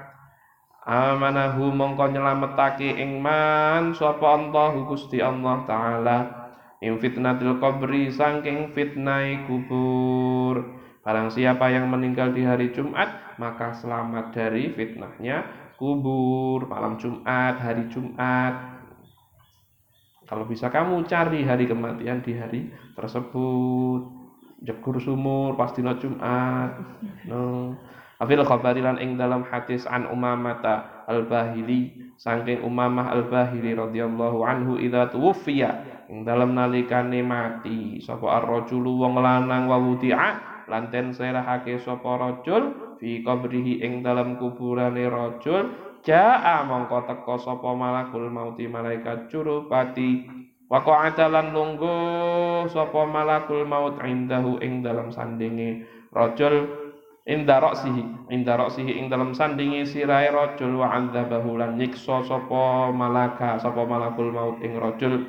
[0.83, 6.19] Amanahu mongko nyelametake ing man sapa Allah Gusti Allah taala.
[6.83, 10.83] Ing fitnatil qabri saking fitnai kubur.
[11.03, 15.47] Barang siapa yang meninggal di hari Jumat maka selamat dari fitnahnya
[15.79, 16.67] kubur.
[16.67, 18.73] Malam Jumat hari Jumat.
[20.27, 22.61] Kalau bisa kamu cari hari kematian di hari
[22.97, 24.03] tersebut.
[24.63, 26.79] Jekur sumur pasti no Jumat.
[27.27, 27.75] No.
[28.23, 36.07] Afil khabarilan ing dalam hadis an Umamata al-Bahili saking Umamah al-Bahili radhiyallahu anhu idza tuwfiya
[36.07, 40.39] ing dalam nalikane mati sapa ar-rajulu wong lanang wa wudi'a
[40.71, 48.27] lanten serahake sapa rajul fi qabrihi ing dalam kuburane rajul Ja'a mongko teko sapa malakul
[48.27, 50.27] mauti malaikat curupati
[50.73, 56.65] Waqa'ata lan lungguh sapa malakul maut indahu ing dalam sandinge rajul
[57.29, 63.61] inda ra'sihi inda ra'sihi ing dalam sandinge sirahe rajul wa adzabahu lan nyiksa sapa malaka
[63.61, 65.29] sapa malakul maut ing rajul.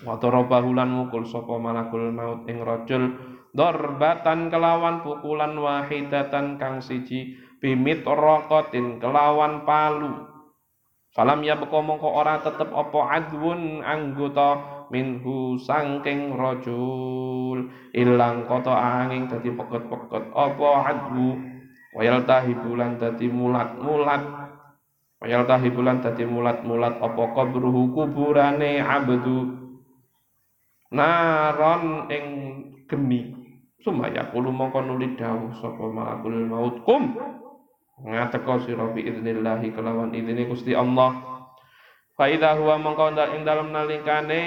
[0.00, 3.20] Wa bahulan mukul sapa malakul maut ing rajul.
[3.52, 10.27] Dorbatan kelawan pukulan wahidatan kang siji bimit rokotin kelawan palu
[11.16, 19.28] Falam ya beko mongko ora tetep apa adwun anggota minhu sangking rajul ilang kota angin
[19.28, 21.36] dadi peket-peket apa adwu?
[21.96, 24.22] Wayal tahibulan dadi mulat-mulat.
[25.24, 27.00] Wayal tahibulan dadi mulat-mulat.
[27.00, 29.56] Apa kabruhu kuburane abdu?
[30.92, 32.24] Naron ing
[32.88, 33.32] geni
[33.80, 36.76] sumaya kulo mongko nuli dawuh sapa malakul maut.
[36.84, 37.16] Kum
[38.04, 41.14] ngateko sira bi idznillah kelawan idine Gusti Allah.
[42.18, 44.42] Fa idza huwa mongko ing dalem nalikane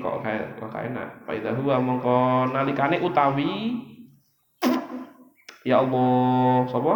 [0.00, 1.26] kok kae kok kae nak?
[1.26, 2.16] Fa idza huwa mongko
[2.54, 3.50] nalikane utawi
[5.66, 6.94] ya Allah sapa?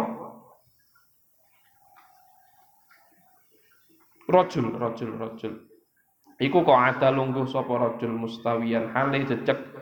[4.25, 5.53] Rajul rajul rajul.
[6.41, 9.74] Iku kok ada lungguh sapa rajul mustawiyan hale jejeg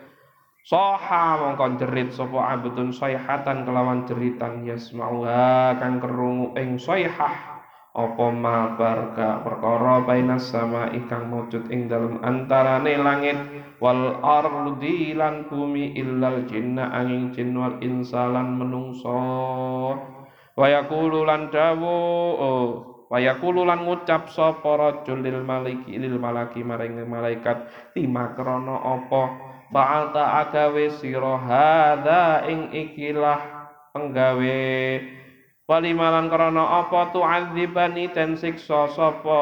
[0.64, 4.64] Soha mongkon jerit sapa abdun sayhatan kelawan jeritan.
[4.64, 7.60] Yasmauha kang kerungu ing sayhah
[7.92, 13.36] apa ma barka perkara bainas sama ikang maujud ing dalem antarane langit.
[13.84, 19.20] Wal ardi lan bumi illal jinna angin jin wal insalan menungso.
[20.56, 22.00] Wa yaqulu lan dawu
[22.40, 22.68] oh,
[23.12, 27.68] wa yaqulu lan ngucap sapa rajul lil maliki lil malaki maring malaikat.
[28.00, 33.42] Lima krana apa fa'alta agawe sira hadza ing ikilah
[33.92, 34.62] penggawe.
[35.64, 39.40] Walimalan krana apa tu'adzibani ten siksa sapa?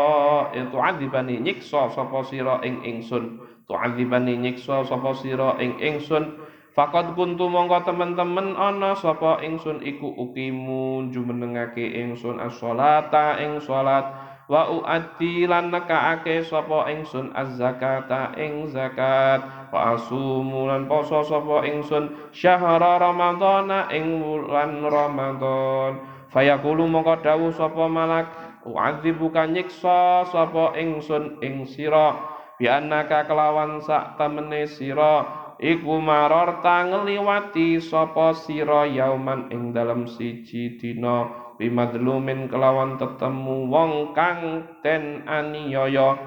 [0.56, 3.42] Itu tu'adzibani nyiksa sapa sira ing ingsun.
[3.68, 6.40] Tu'adzibani nyiksa sapa sira ing ingsun.
[6.72, 14.68] Fakad kuntu mongko temen-temen ana sapa ingsun iku ukimu jumenengake ingsun as-sholata ing salat wa
[14.68, 19.40] uaddi lan nekaake sapa ingsun az-zakata ing zakat.
[19.72, 26.04] Wa asumu lan poso sapa ingsun syahra ramadhana ing wulan ramadan
[26.36, 28.28] fayaqulu mongko dawuh sapa malak
[28.68, 32.20] uadzibuka nyiksa sapa ingsun ing sira.
[32.60, 35.26] Bi annaka kelawan sak temene sira
[35.58, 41.26] iku marorta ngliwati sapa sira yauman ing dalem siji dina
[41.62, 46.18] bimadlumin kelawan tetemu wong kang ten aniaya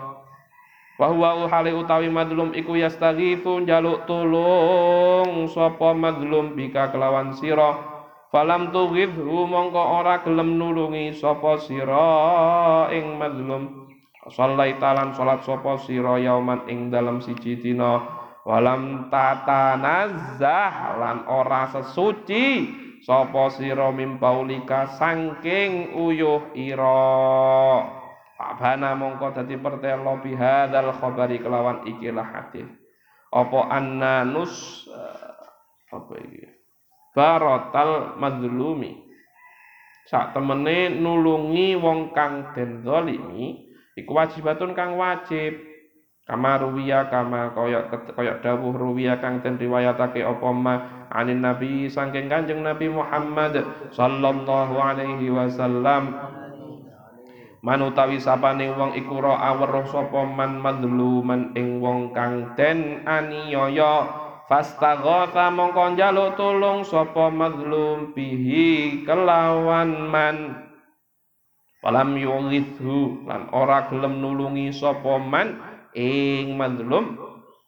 [0.94, 5.50] wa huwa hale utawi madlum iku yastaghithu njaluk tulung.
[5.50, 7.74] Sapa madlum bika kelawan sira?
[8.30, 13.90] Falam tughidhu mongko ora gelem nulungi sapa sira ing madlum.
[14.30, 18.22] Sallai talan salat sapa sira yauman ing dalam siji dina.
[18.44, 22.68] Walam tatanazzah lan ora sesuci
[23.04, 27.84] sapa sira mimpaulika saking uyuh ira?
[28.34, 32.66] Abana mongko dadi pertelo bihadzal khabari kelawan ikilah hadis.
[33.30, 36.48] Apa anna nus eh, apa iki?
[37.14, 38.98] Barotal madlumi
[40.10, 45.76] sak temene nulungi wong kang den zalimi iku wajibatun kang wajib.
[46.24, 47.84] Kama ruwiya kama kaya
[48.16, 50.74] kaya dawuh ruwiya kang den riwayatake apa ma
[51.14, 53.62] anin nabi saking kanjeng nabi Muhammad
[53.94, 56.10] sallallahu alaihi wasallam.
[57.64, 64.04] Manutawi sapane wong iku ra aweruh sapa man madluman ing wong kang den aniaya
[64.44, 70.68] fastaghatha mongko njaluk tulung sapa madlum bihi kelawan man.
[71.80, 75.56] Walam yughithu lan ora gelem nulungi sapa man
[75.96, 77.16] ing madlum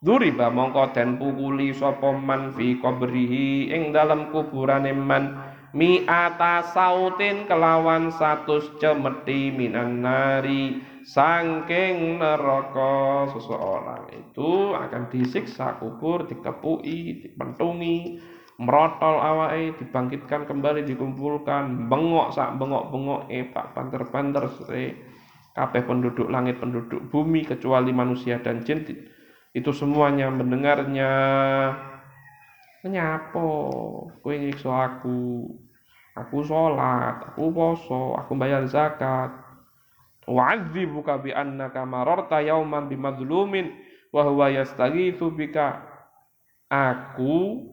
[0.06, 5.34] duriba mongko den pukuli sapa man fi qabrihi ing dalam kuburane man.
[5.76, 10.80] Mi'ata sautin kelawan satus cemeti minan nari.
[11.06, 18.18] Sangking neraka seseorang itu akan disiksa kubur dikepui dipentungi
[18.58, 24.50] merotol awake dibangkitkan kembali dikumpulkan bengok sak bengok-bengok eh pak banter-banter
[25.56, 28.82] kabeh penduduk langit, penduduk bumi kecuali manusia dan jin
[29.56, 31.12] itu semuanya mendengarnya.
[32.84, 33.48] Nyapo
[34.20, 35.48] kowe nyiksa aku.
[36.16, 39.32] Aku sholat aku poso aku bayar zakat.
[40.28, 43.72] Wa'adzibuka bi annaka mararta yauman bimadlumin
[44.12, 45.82] wa huwa yastaghitsu bika.
[46.68, 47.64] Aku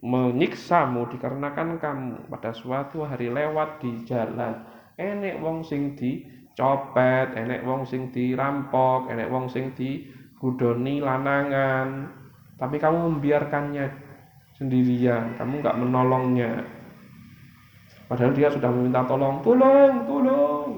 [0.00, 4.64] menyiksamu dikarenakan kamu pada suatu hari lewat di jalan.
[4.96, 6.24] Enek wong sing di
[6.56, 9.72] copet, enek wong sing dirampok, enek wong sing
[10.40, 12.08] digudoni lanangan.
[12.56, 13.92] Tapi kamu membiarkannya
[14.56, 16.64] sendirian, kamu nggak menolongnya.
[18.08, 20.70] Padahal dia sudah meminta tolong, tolong, tolong.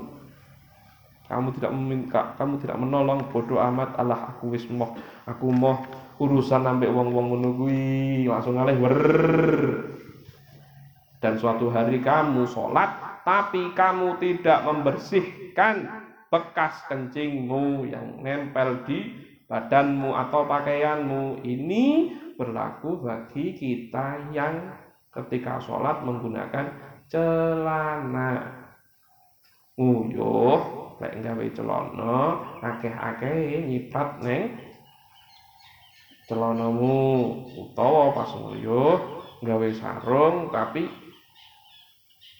[1.33, 4.93] kamu tidak meminta kamu tidak menolong bodoh amat Allah aku wis moh
[5.25, 5.81] aku moh
[6.21, 7.57] urusan sampai wong-wong ngono
[8.29, 9.01] langsung ngalih wer
[11.25, 20.17] dan suatu hari kamu sholat tapi kamu tidak membersihkan bekas kencingmu yang nempel di badanmu
[20.17, 22.09] atau pakaianmu ini
[22.41, 24.73] berlaku bagi kita yang
[25.13, 26.73] ketika sholat menggunakan
[27.13, 28.65] celana.
[29.77, 30.61] Nguyuh
[31.05, 32.17] lek gawe celana
[32.65, 34.57] akeh-akeh nyipat neng
[36.25, 37.45] celanamu.
[37.53, 38.97] Utawa pas nguyuh
[39.45, 40.89] gawe sarung tapi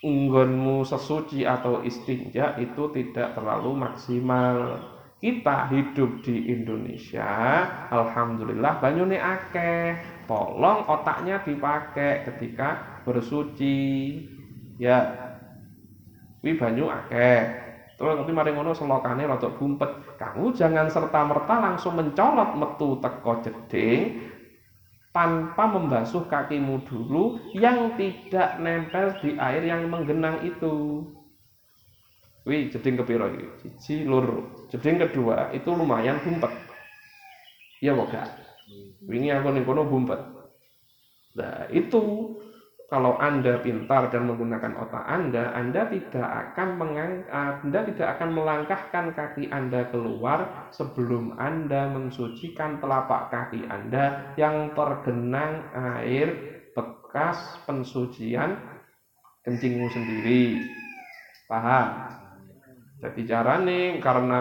[0.01, 4.81] nggonmu sesuci atau istinja itu tidak terlalu maksimal
[5.23, 7.31] kita hidup di Indonesia
[7.95, 9.95] Alhamdulillah banyune akeh
[10.27, 13.79] tolong otaknya dipakai ketika bersuci
[14.83, 15.15] ya
[16.43, 17.63] wi banyu akeh
[18.03, 20.19] Terus nanti mari ngono selokane rada bumpet.
[20.19, 24.27] Kamu jangan serta-merta langsung mencolot metu teko jeding
[25.15, 31.07] tanpa membasuh kakimu dulu yang tidak nempel di air yang menggenang itu.
[32.43, 33.47] Wih, jeding kepiro iki?
[33.63, 34.67] Siji, loro.
[34.67, 36.51] Jeding kedua itu lumayan bumpet.
[37.83, 38.15] Iya kok
[39.03, 40.19] Wingi aku ning kono bumpet.
[41.35, 42.35] Nah, itu
[42.93, 49.07] kalau Anda pintar dan menggunakan otak Anda, Anda tidak akan mengang, Anda tidak akan melangkahkan
[49.17, 56.37] kaki Anda keluar sebelum Anda mensucikan telapak kaki Anda yang tergenang air
[56.77, 58.61] bekas pensucian
[59.43, 60.61] kencingmu sendiri.
[61.49, 62.22] Paham?
[63.03, 63.27] Jadi
[63.67, 64.39] nih karena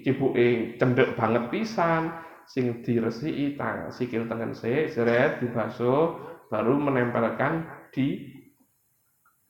[0.00, 2.08] cipuke cendek banget pisan
[2.48, 6.14] sing diresiki tang sikil tangan se seret dibasuh
[6.48, 8.32] baru menempelkan di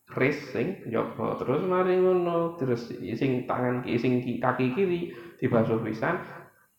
[0.09, 6.17] kris sing njaba terus mari ngono terus sing tangan kiri sing kaki kiri dibasuh pisan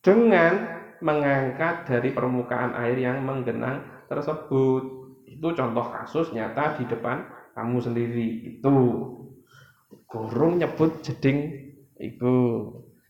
[0.02, 4.82] dengan mengangkat dari permukaan air yang menggenang tersebut.
[5.28, 7.22] Itu contoh kasus nyata di depan
[7.54, 8.76] kamu sendiri itu
[10.08, 12.34] kurung nyebut jeding itu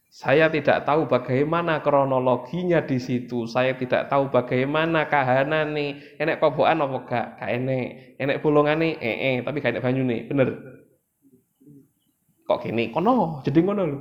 [0.09, 3.45] saya tidak tahu bagaimana kronologinya di situ.
[3.45, 6.17] Saya tidak tahu bagaimana kahanan nih.
[6.17, 7.27] Enek kobokan apa gak?
[7.37, 8.17] Gak enek.
[8.17, 10.21] Enek bulungan nih, eh, eh, tapi gak enek banyu nih.
[10.25, 10.49] Bener.
[12.49, 12.89] Kok gini?
[12.89, 13.99] Kono, jadi kono lho.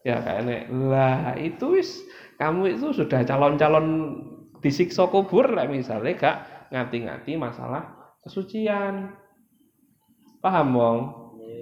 [0.00, 0.62] Ya gak enek.
[0.72, 2.00] Lah itu wis
[2.40, 3.86] kamu itu sudah calon-calon
[4.64, 6.36] disiksa kubur lah misalnya gak
[6.72, 9.12] ngati-ngati masalah kesucian.
[10.40, 10.98] Paham, Bang?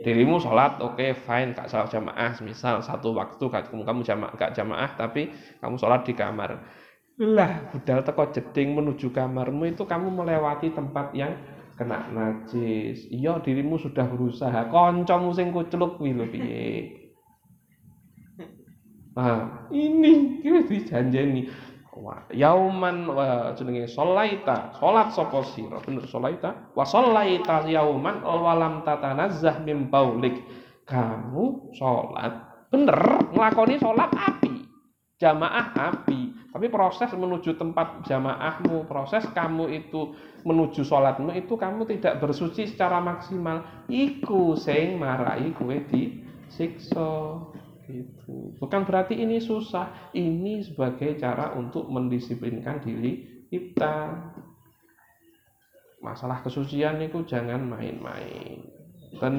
[0.05, 2.33] Dirimu sholat oke okay, fine gak salah jamaah.
[2.43, 5.33] Misal satu waktu kamu kamu jamaah gak jamaah tapi
[5.63, 6.61] kamu sholat di kamar.
[7.17, 11.33] Lah budal teko jeding menuju kamarmu itu kamu melewati tempat yang
[11.77, 13.09] kena najis.
[13.09, 14.69] Iya dirimu sudah berusaha.
[14.69, 16.69] Koncomu sing kuceluk kuwi lho piye?
[19.17, 21.49] Nah ini kita dijanjeni
[22.33, 24.77] yauman wa jenenge sholaita.
[24.77, 25.81] Salat sapa sira?
[25.83, 26.73] Bener sholaita.
[26.77, 30.45] Wa sholaita yauman walam tatanazzah mim baulik.
[30.87, 34.67] Kamu salat bener nglakoni salat api
[35.21, 36.37] jamaah api.
[36.57, 42.97] Tapi proses menuju tempat jamaahmu proses kamu itu menuju sholatmu itu kamu tidak bersuci secara
[42.97, 43.61] maksimal.
[43.93, 47.37] Iku sing marai kue di siksa
[47.87, 48.59] Gitu.
[48.59, 54.11] Bukan berarti ini susah, ini sebagai cara untuk mendisiplinkan diri kita.
[56.03, 58.66] Masalah kesucian itu jangan main-main.
[59.16, 59.34] Dan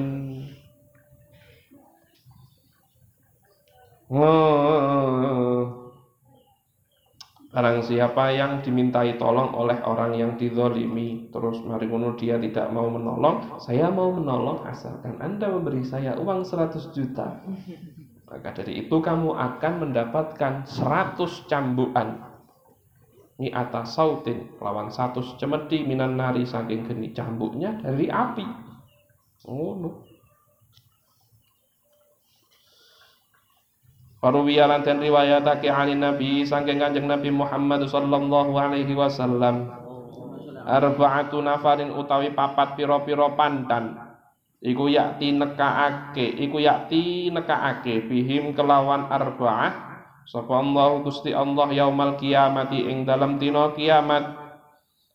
[7.48, 13.60] Barang siapa yang dimintai tolong oleh orang yang dizolimi Terus mari dia tidak mau menolong
[13.60, 17.36] Saya mau menolong asalkan Anda memberi saya uang 100 juta
[18.28, 22.28] maka dari itu kamu akan mendapatkan 100 cambukan.
[23.40, 28.44] Ini atas sautin lawan satu cemeti minan nari saking geni cambuknya dari api.
[29.48, 30.04] Oh no.
[34.18, 39.70] Paruwiyalan dan riwayatake ani Nabi saking Kanjeng Nabi Muhammad sallallahu alaihi wasallam.
[40.68, 44.07] Arba'atu nafarin utawi papat piro-piro pandan
[44.58, 49.86] iku yakti nekaake iku yakti nekaake bihim kelawan arba'ah.
[50.28, 54.36] Sapa Allah Gusti Allah yaumal kiamati ing dalam dina kiamat.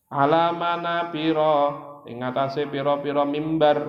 [0.10, 1.89] Alamana pira?
[2.10, 3.80] Ing atase pira-pira mimbar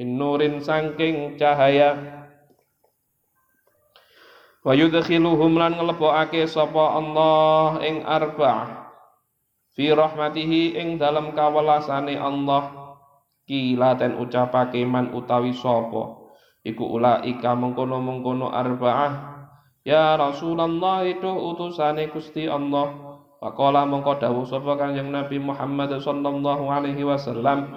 [0.00, 2.22] nurin saking cahaya.
[4.64, 8.88] Wa yudkhiluhum lan nglebokake sapa Allah ing arba'ah.
[9.74, 12.79] Fi rahmatihi ing dalam kawelasane Allah
[13.50, 16.22] kila ten ucapake man utawi sapa?
[16.62, 19.42] Iku ulaika mengkono-mengkono arba'ah.
[19.82, 23.18] Ya Rasulullah itu utusane Gusti Allah.
[23.42, 27.74] Faqala mengko dawuh sapa Kanjeng Nabi Muhammad sallallahu alaihi wasallam.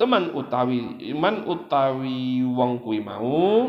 [0.00, 3.66] Teman utawi iman utawi wong kuwi mau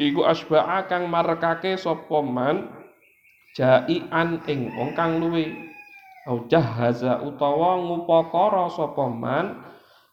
[0.00, 2.72] iku asba'a kang marekake sapa man
[3.52, 5.67] jaian ing wong kang luwe
[6.28, 9.64] au jahaza utawa ngupakara sapa man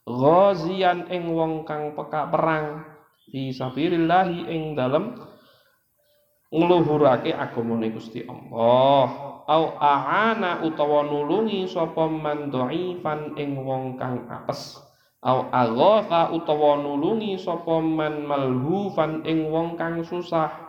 [0.08, 2.88] ghazian ing wong kang peka perang.
[3.28, 5.20] Fi sabilillah ing dalem
[6.56, 9.06] ngluhurake agamane Gusti Allah.
[9.46, 14.80] Au aana utawa nulungi sapa man dhaifan ing wong kang apes.
[15.26, 20.65] Au aghatha utawa nulungi sapa man malhufan ing wong kang susah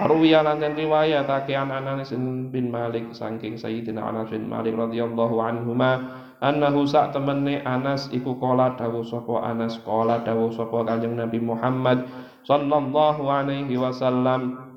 [0.00, 2.08] Arwiya lan den riwayatake an Anas
[2.48, 6.00] bin Malik saking Sayyidina Anas bin Malik radhiyallahu anhuma
[6.40, 12.08] annahu sak temene Anas iku kala dawuh sapa Anas kala dawuh sapa Kanjeng Nabi Muhammad
[12.48, 14.72] sallallahu alaihi wasallam.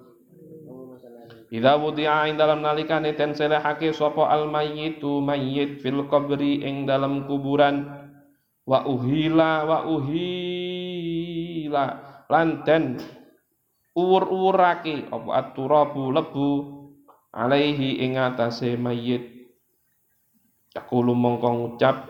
[1.54, 7.24] Idza wudi'a ing dalam nalikane ten selehake sapa al mayyitu mayyit fil qabri ing dalam
[7.32, 7.88] kuburan.
[8.68, 11.86] Wa uhila wa uhila
[12.28, 12.64] lan
[13.94, 16.50] uwur-uwurake apa aturabu lebu
[17.34, 19.34] alaihi ing atase mayyit
[20.74, 22.10] Yakulu mongko ngucap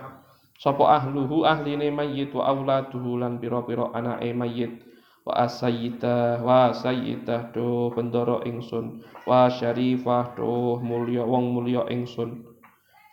[0.56, 4.80] sapa ahluhu ahline mayyit wa auladuhu lan pira-pira anake mayyit
[5.28, 9.04] wa asayyidah wa sayyidah do bendoro ingsun.
[9.28, 12.48] Wa syarifah do mulya wong mulya ingsun.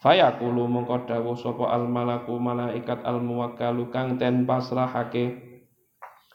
[0.07, 5.50] Fayaqulu mongko dawuh sapa al malaku malaikat al muwakkalu kang ten pasrahake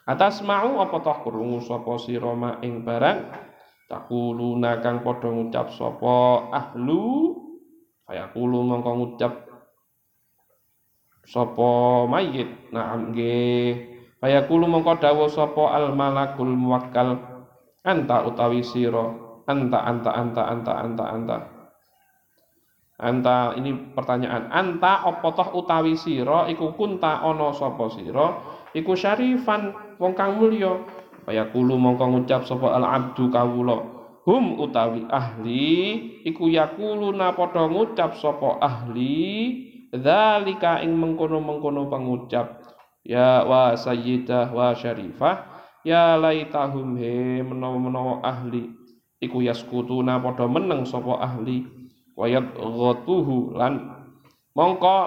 [0.06, 3.20] atas mau apa toh krungu sapa sira ing barang?
[3.86, 7.38] Takuluna kang padha ngucap sapa ahlu?
[8.06, 9.34] Fayaqulu mongko ngucap
[11.26, 11.70] sapa
[12.10, 13.94] mayit na'am nggih.
[14.22, 17.22] Fayaqulu mongko dawuh sapa al malakul muwakkal.
[17.86, 19.06] Anta utawi sira.
[19.46, 21.38] Anta anta anta anta anta anta.
[22.98, 24.50] Anta ini pertanyaan.
[24.50, 26.50] Anta apa toh utawi sira?
[26.50, 28.42] Iku kunta ana sapa sira?
[28.74, 30.82] Iku syarifan wong kang mulya.
[31.26, 33.82] Fayaqulu mongko ngucap sapa al abdu kawula.
[34.26, 35.74] Hum utawi ahli
[36.26, 39.62] iku yakuluna padha ngucap sapa ahli
[39.94, 42.62] dzalika ing mengkono-mengkono pengucap.
[43.06, 45.46] Ya wa sayyidah wa syarifah
[45.86, 48.74] ya laitahum he menawa-menawa ahli.
[49.22, 51.66] Iku yaskutuna padha meneng sapa ahli.
[52.18, 53.92] Wayat ghatuhu lan
[54.56, 54.98] mongko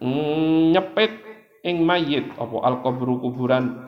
[0.00, 1.29] mm, nyepit
[1.64, 3.86] ing mayit apa al kuburan.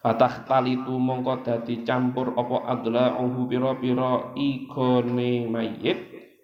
[0.00, 5.98] Fatah talitu mongko dadi campur apa adla'uhu pira-pira igone mayit.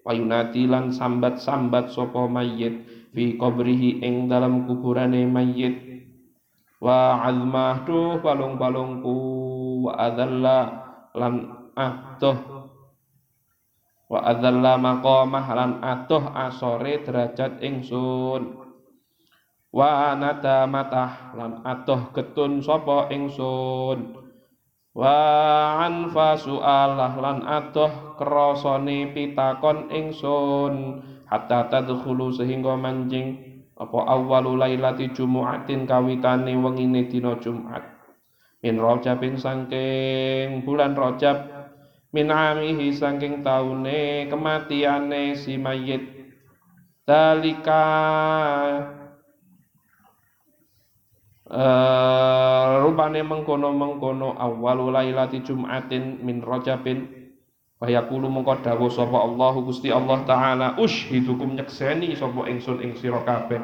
[0.05, 5.75] Wayunati lan sambat-sambat sapa mayit fi qabrihi ing dalam kuburane mayit.
[6.77, 9.17] Wa azmah tuh balung-balungku.
[9.89, 10.59] Wa adzalla
[11.17, 11.33] lan
[11.77, 12.37] atuh
[14.07, 18.66] wa adzalla maqamah lan atuh asore derajat ingsun
[19.71, 24.17] wa nada matah lan atuh ketun sapa ingsun.
[24.97, 25.17] Wa
[25.85, 31.05] anfa su'alah lan atuh krasane pitakon ingsun.
[31.27, 33.35] Hatta tadkhulu sehingga manjing
[33.77, 37.85] apa awwalu lailati jumu'atin kawitane wengine dina Jumat.
[38.65, 41.45] Min Rajabin saking bulan Rajab
[42.09, 46.01] min amihi saking taune kematiane si mayit.
[47.05, 47.85] Dalika
[51.49, 57.17] uh, rupane mengkono-mengkono awwalu lailati Jumatin min Rajabin
[57.77, 63.61] Fayaqulu mongko dawuh sapa Allah Gusti Allah taala ushidukum nyekseni sapa ingsun ing sira kabeh.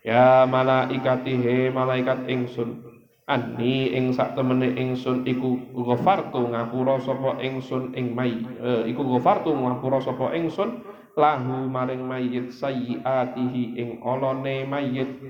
[0.00, 2.80] Ya malaikati he malaikat ingsun.
[3.28, 9.52] Ani ing sak temene ingsun iku ghafartu ngapura sapa ingsun ing mai e, iku ghafartu
[9.52, 10.80] ngapura sapa ingsun
[11.14, 15.20] lahu maring mayit sayyiatihi ing olone mayit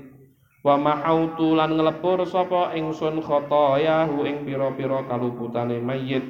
[0.61, 6.23] wa mahautu lan nglepur sapa ingsun khotoyahu ing pira-pira kaluputane mayit.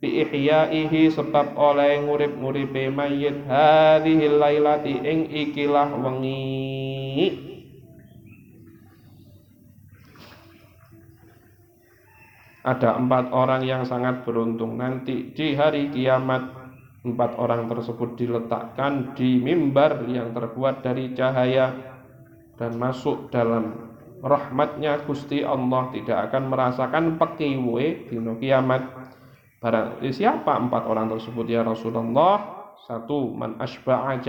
[0.00, 3.44] Bi ihyaihi sebab oleh ngurip-nguripe mayit.
[3.44, 7.52] Hadhihi lailati ing ikilah wengi.
[12.60, 14.76] Ada empat orang yang sangat beruntung.
[14.76, 16.60] Nanti di hari kiamat
[17.00, 21.72] empat orang tersebut diletakkan di mimbar yang terbuat dari cahaya
[22.60, 23.88] dan masuk dalam
[24.20, 28.84] rahmatnya Gusti Allah tidak akan merasakan pekiwe di kiamat.
[29.64, 32.60] Barang siapa empat orang tersebut ya Rasulullah?
[32.84, 34.20] Satu, man asba'a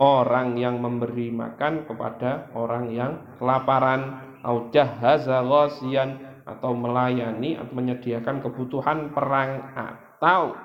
[0.00, 4.32] orang yang memberi makan kepada orang yang kelaparan.
[4.40, 4.72] Au
[6.48, 10.56] atau melayani atau menyediakan kebutuhan perang atau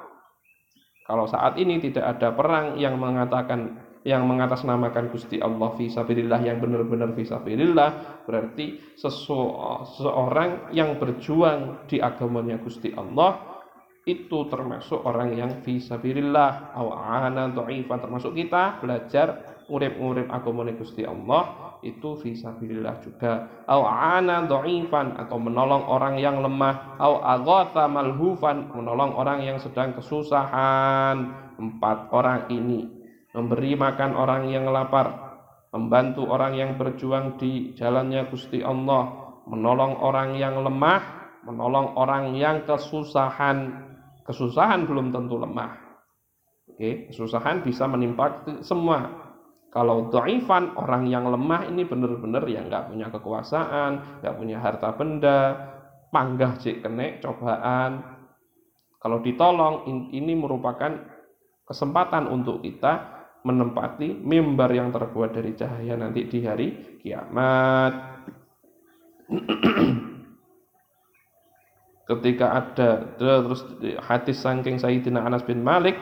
[1.06, 6.62] kalau saat ini tidak ada perang yang mengatakan yang mengatasnamakan Gusti Allah fi sabilillah yang
[6.62, 13.58] benar-benar fi sabilillah berarti seseorang yang berjuang di agamanya Gusti Allah
[14.06, 17.50] itu termasuk orang yang fisabilillah au ana
[17.98, 23.66] termasuk kita belajar urip-urip agamane Gusti Allah itu fisabilillah juga.
[23.66, 26.98] Au ana dhaifan atau menolong orang yang lemah.
[26.98, 31.34] Au aghatha malhufan menolong orang yang sedang kesusahan.
[31.58, 32.95] Empat orang ini
[33.36, 35.36] memberi makan orang yang lapar
[35.76, 41.04] membantu orang yang berjuang di jalannya Gusti Allah menolong orang yang lemah
[41.44, 43.86] menolong orang yang kesusahan
[44.26, 45.78] Kesusahan belum tentu lemah.
[46.66, 49.06] Oke, kesusahan bisa menimpa semua.
[49.70, 55.40] Kalau doifan orang yang lemah ini benar-benar yang nggak punya kekuasaan, nggak punya harta benda,
[56.10, 58.02] panggah cek kenek cobaan.
[58.98, 61.06] Kalau ditolong ini merupakan
[61.70, 63.15] kesempatan untuk kita
[63.46, 67.94] menempati mimbar yang terbuat dari cahaya nanti di hari kiamat.
[72.06, 73.66] ketika ada terus
[74.06, 75.98] hadis saking Sayyidina Anas bin Malik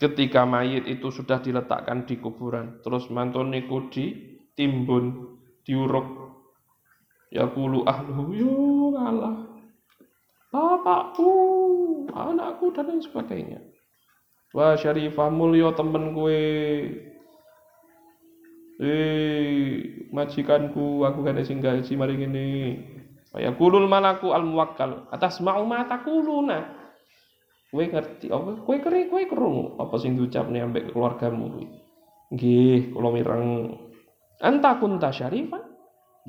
[0.00, 6.08] ketika mayit itu sudah diletakkan di kuburan terus mantun niku ditimbun diuruk
[7.28, 8.56] ya kulu ahlu yo
[8.96, 9.44] Allah
[10.48, 11.30] bapakku
[12.16, 13.60] anakku dan lain sebagainya
[14.54, 16.40] wah syarifah mulio temen gue
[18.78, 19.74] eh
[20.14, 22.48] majikanku aku kan sing gaji mari ngene
[23.34, 26.70] Ya kulul malaku al muwakkal atas mau mata kuluna.
[27.74, 28.62] Kue ngerti apa?
[28.62, 31.66] Kue keri kue kerung apa sing diucapne ambek keluargamu kuwi.
[32.30, 33.74] Nggih, kula mireng
[34.38, 35.66] anta kunta syarifan?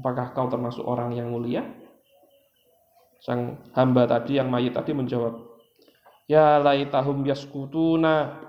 [0.01, 1.61] Apakah kau termasuk orang yang mulia?
[3.21, 5.54] Sang hamba tadi yang mayit tadi menjawab,
[6.25, 8.41] Ya laitahum yaskutuna.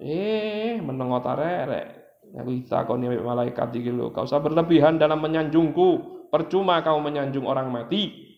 [0.00, 2.00] Eh, menengot arek.
[2.30, 6.22] Aku ditakoni malaikat iki lho, kau usah berlebihan dalam menyanjungku.
[6.30, 8.30] Percuma kau menyanjung orang mati.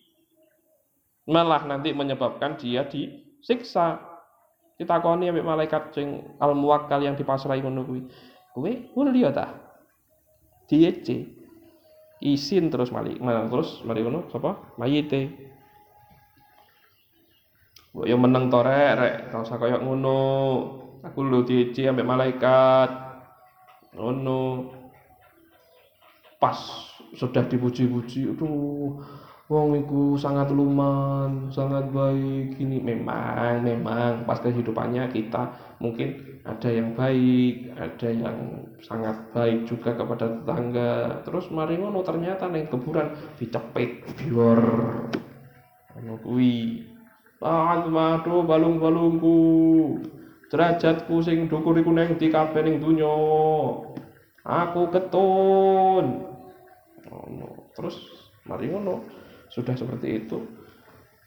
[1.29, 4.01] Malah nanti menyebabkan dia disiksa.
[4.73, 8.01] Kita koni ambek malaikat sing al muwakkal yang dipasrai ngono kuwi.
[8.51, 9.53] Kowe mulia ta?
[10.65, 11.29] Diece.
[12.23, 14.73] Isin terus mali, terus mari ngono sapa?
[14.79, 15.42] Mayite.
[17.93, 20.21] Mbok yo meneng to rek, rek, ora usah ngono.
[21.05, 22.89] Aku lho diece ambek malaikat.
[23.93, 24.73] Ngono.
[26.41, 26.57] Pas
[27.13, 28.97] sudah dipuji-puji aduh
[29.51, 36.97] wong iku sangat luman sangat baik ini memang memang pas kehidupannya kita mungkin ada yang
[36.97, 44.01] baik ada yang sangat baik juga kepada tetangga terus mari ngono ternyata nih kuburan dicepit
[44.17, 44.59] biar
[45.93, 46.81] ngono kuwi
[47.43, 49.37] Aduh balung-balungku.
[50.47, 53.13] Derajatku sing dukur iku neng di kabeh donya?
[54.47, 56.29] Aku ketun.
[57.73, 57.95] Terus
[58.47, 58.71] mari
[59.51, 60.39] sudah seperti itu.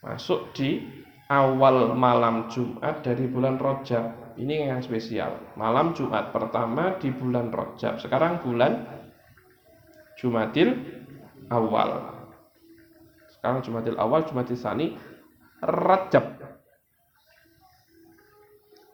[0.01, 0.81] Masuk di
[1.27, 5.59] awal malam Jumat dari bulan Rojab ini yang spesial.
[5.59, 8.87] Malam Jumat pertama di bulan Rojab sekarang bulan
[10.17, 10.71] Jumatil
[11.51, 12.15] awal.
[13.35, 14.95] Sekarang Jumatil awal Jumatil sani
[15.67, 16.39] Rajab.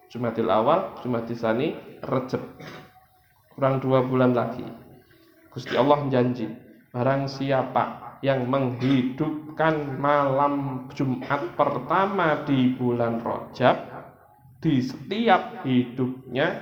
[0.08, 2.40] Jumatil awal Jumatil sani Rajab.
[3.52, 4.64] Kurang dua bulan lagi.
[5.52, 6.48] Gusti Allah janji
[6.92, 13.76] Barang siapa yang menghidupkan malam Jumat pertama di bulan Rojab
[14.62, 16.60] di setiap hidupnya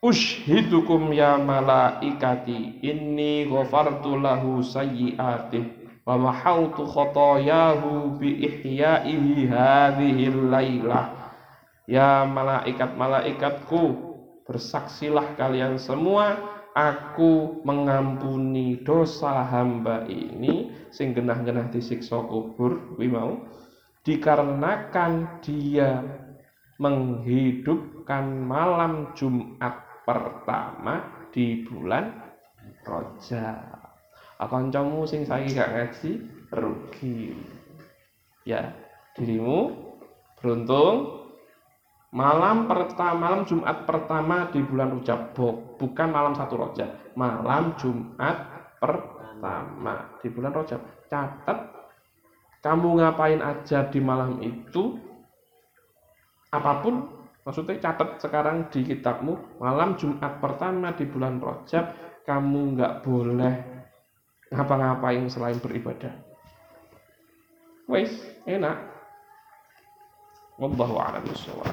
[0.00, 11.34] ushidukum ya malaikati inni ghafartu lahu sayyi'atih wa mahautu khotoyahu bi ihya'ihi hadhihi laylah
[11.90, 13.82] ya malaikat-malaikatku
[14.46, 16.38] bersaksilah kalian semua
[16.78, 23.42] aku mengampuni dosa hamba ini sing genah-genah disiksa kubur kuwi mau
[24.06, 25.98] dikarenakan dia
[26.78, 32.12] menghidupkan malam Jumat pertama di bulan
[32.86, 33.75] Rojab.
[34.36, 36.10] Kancamu sing saiki gak ngaji
[36.52, 37.32] rugi.
[38.44, 38.76] Ya,
[39.16, 39.72] dirimu
[40.38, 41.26] beruntung
[42.12, 45.34] malam pertama malam Jumat pertama di bulan Rojab
[45.80, 48.36] bukan malam satu Rojab malam Jumat
[48.78, 50.80] pertama di bulan Rojab
[51.10, 51.74] catat
[52.62, 55.00] kamu ngapain aja di malam itu
[56.54, 57.16] apa pun
[57.46, 61.94] Maksudnya catat sekarang di kitabmu malam Jumat pertama di bulan Rajab
[62.26, 63.75] kamu nggak boleh
[64.50, 66.14] ngapa-ngapain selain beribadah.
[67.86, 68.10] Wes,
[68.46, 68.78] enak.
[70.58, 71.68] Wallahu a'lam bishawab.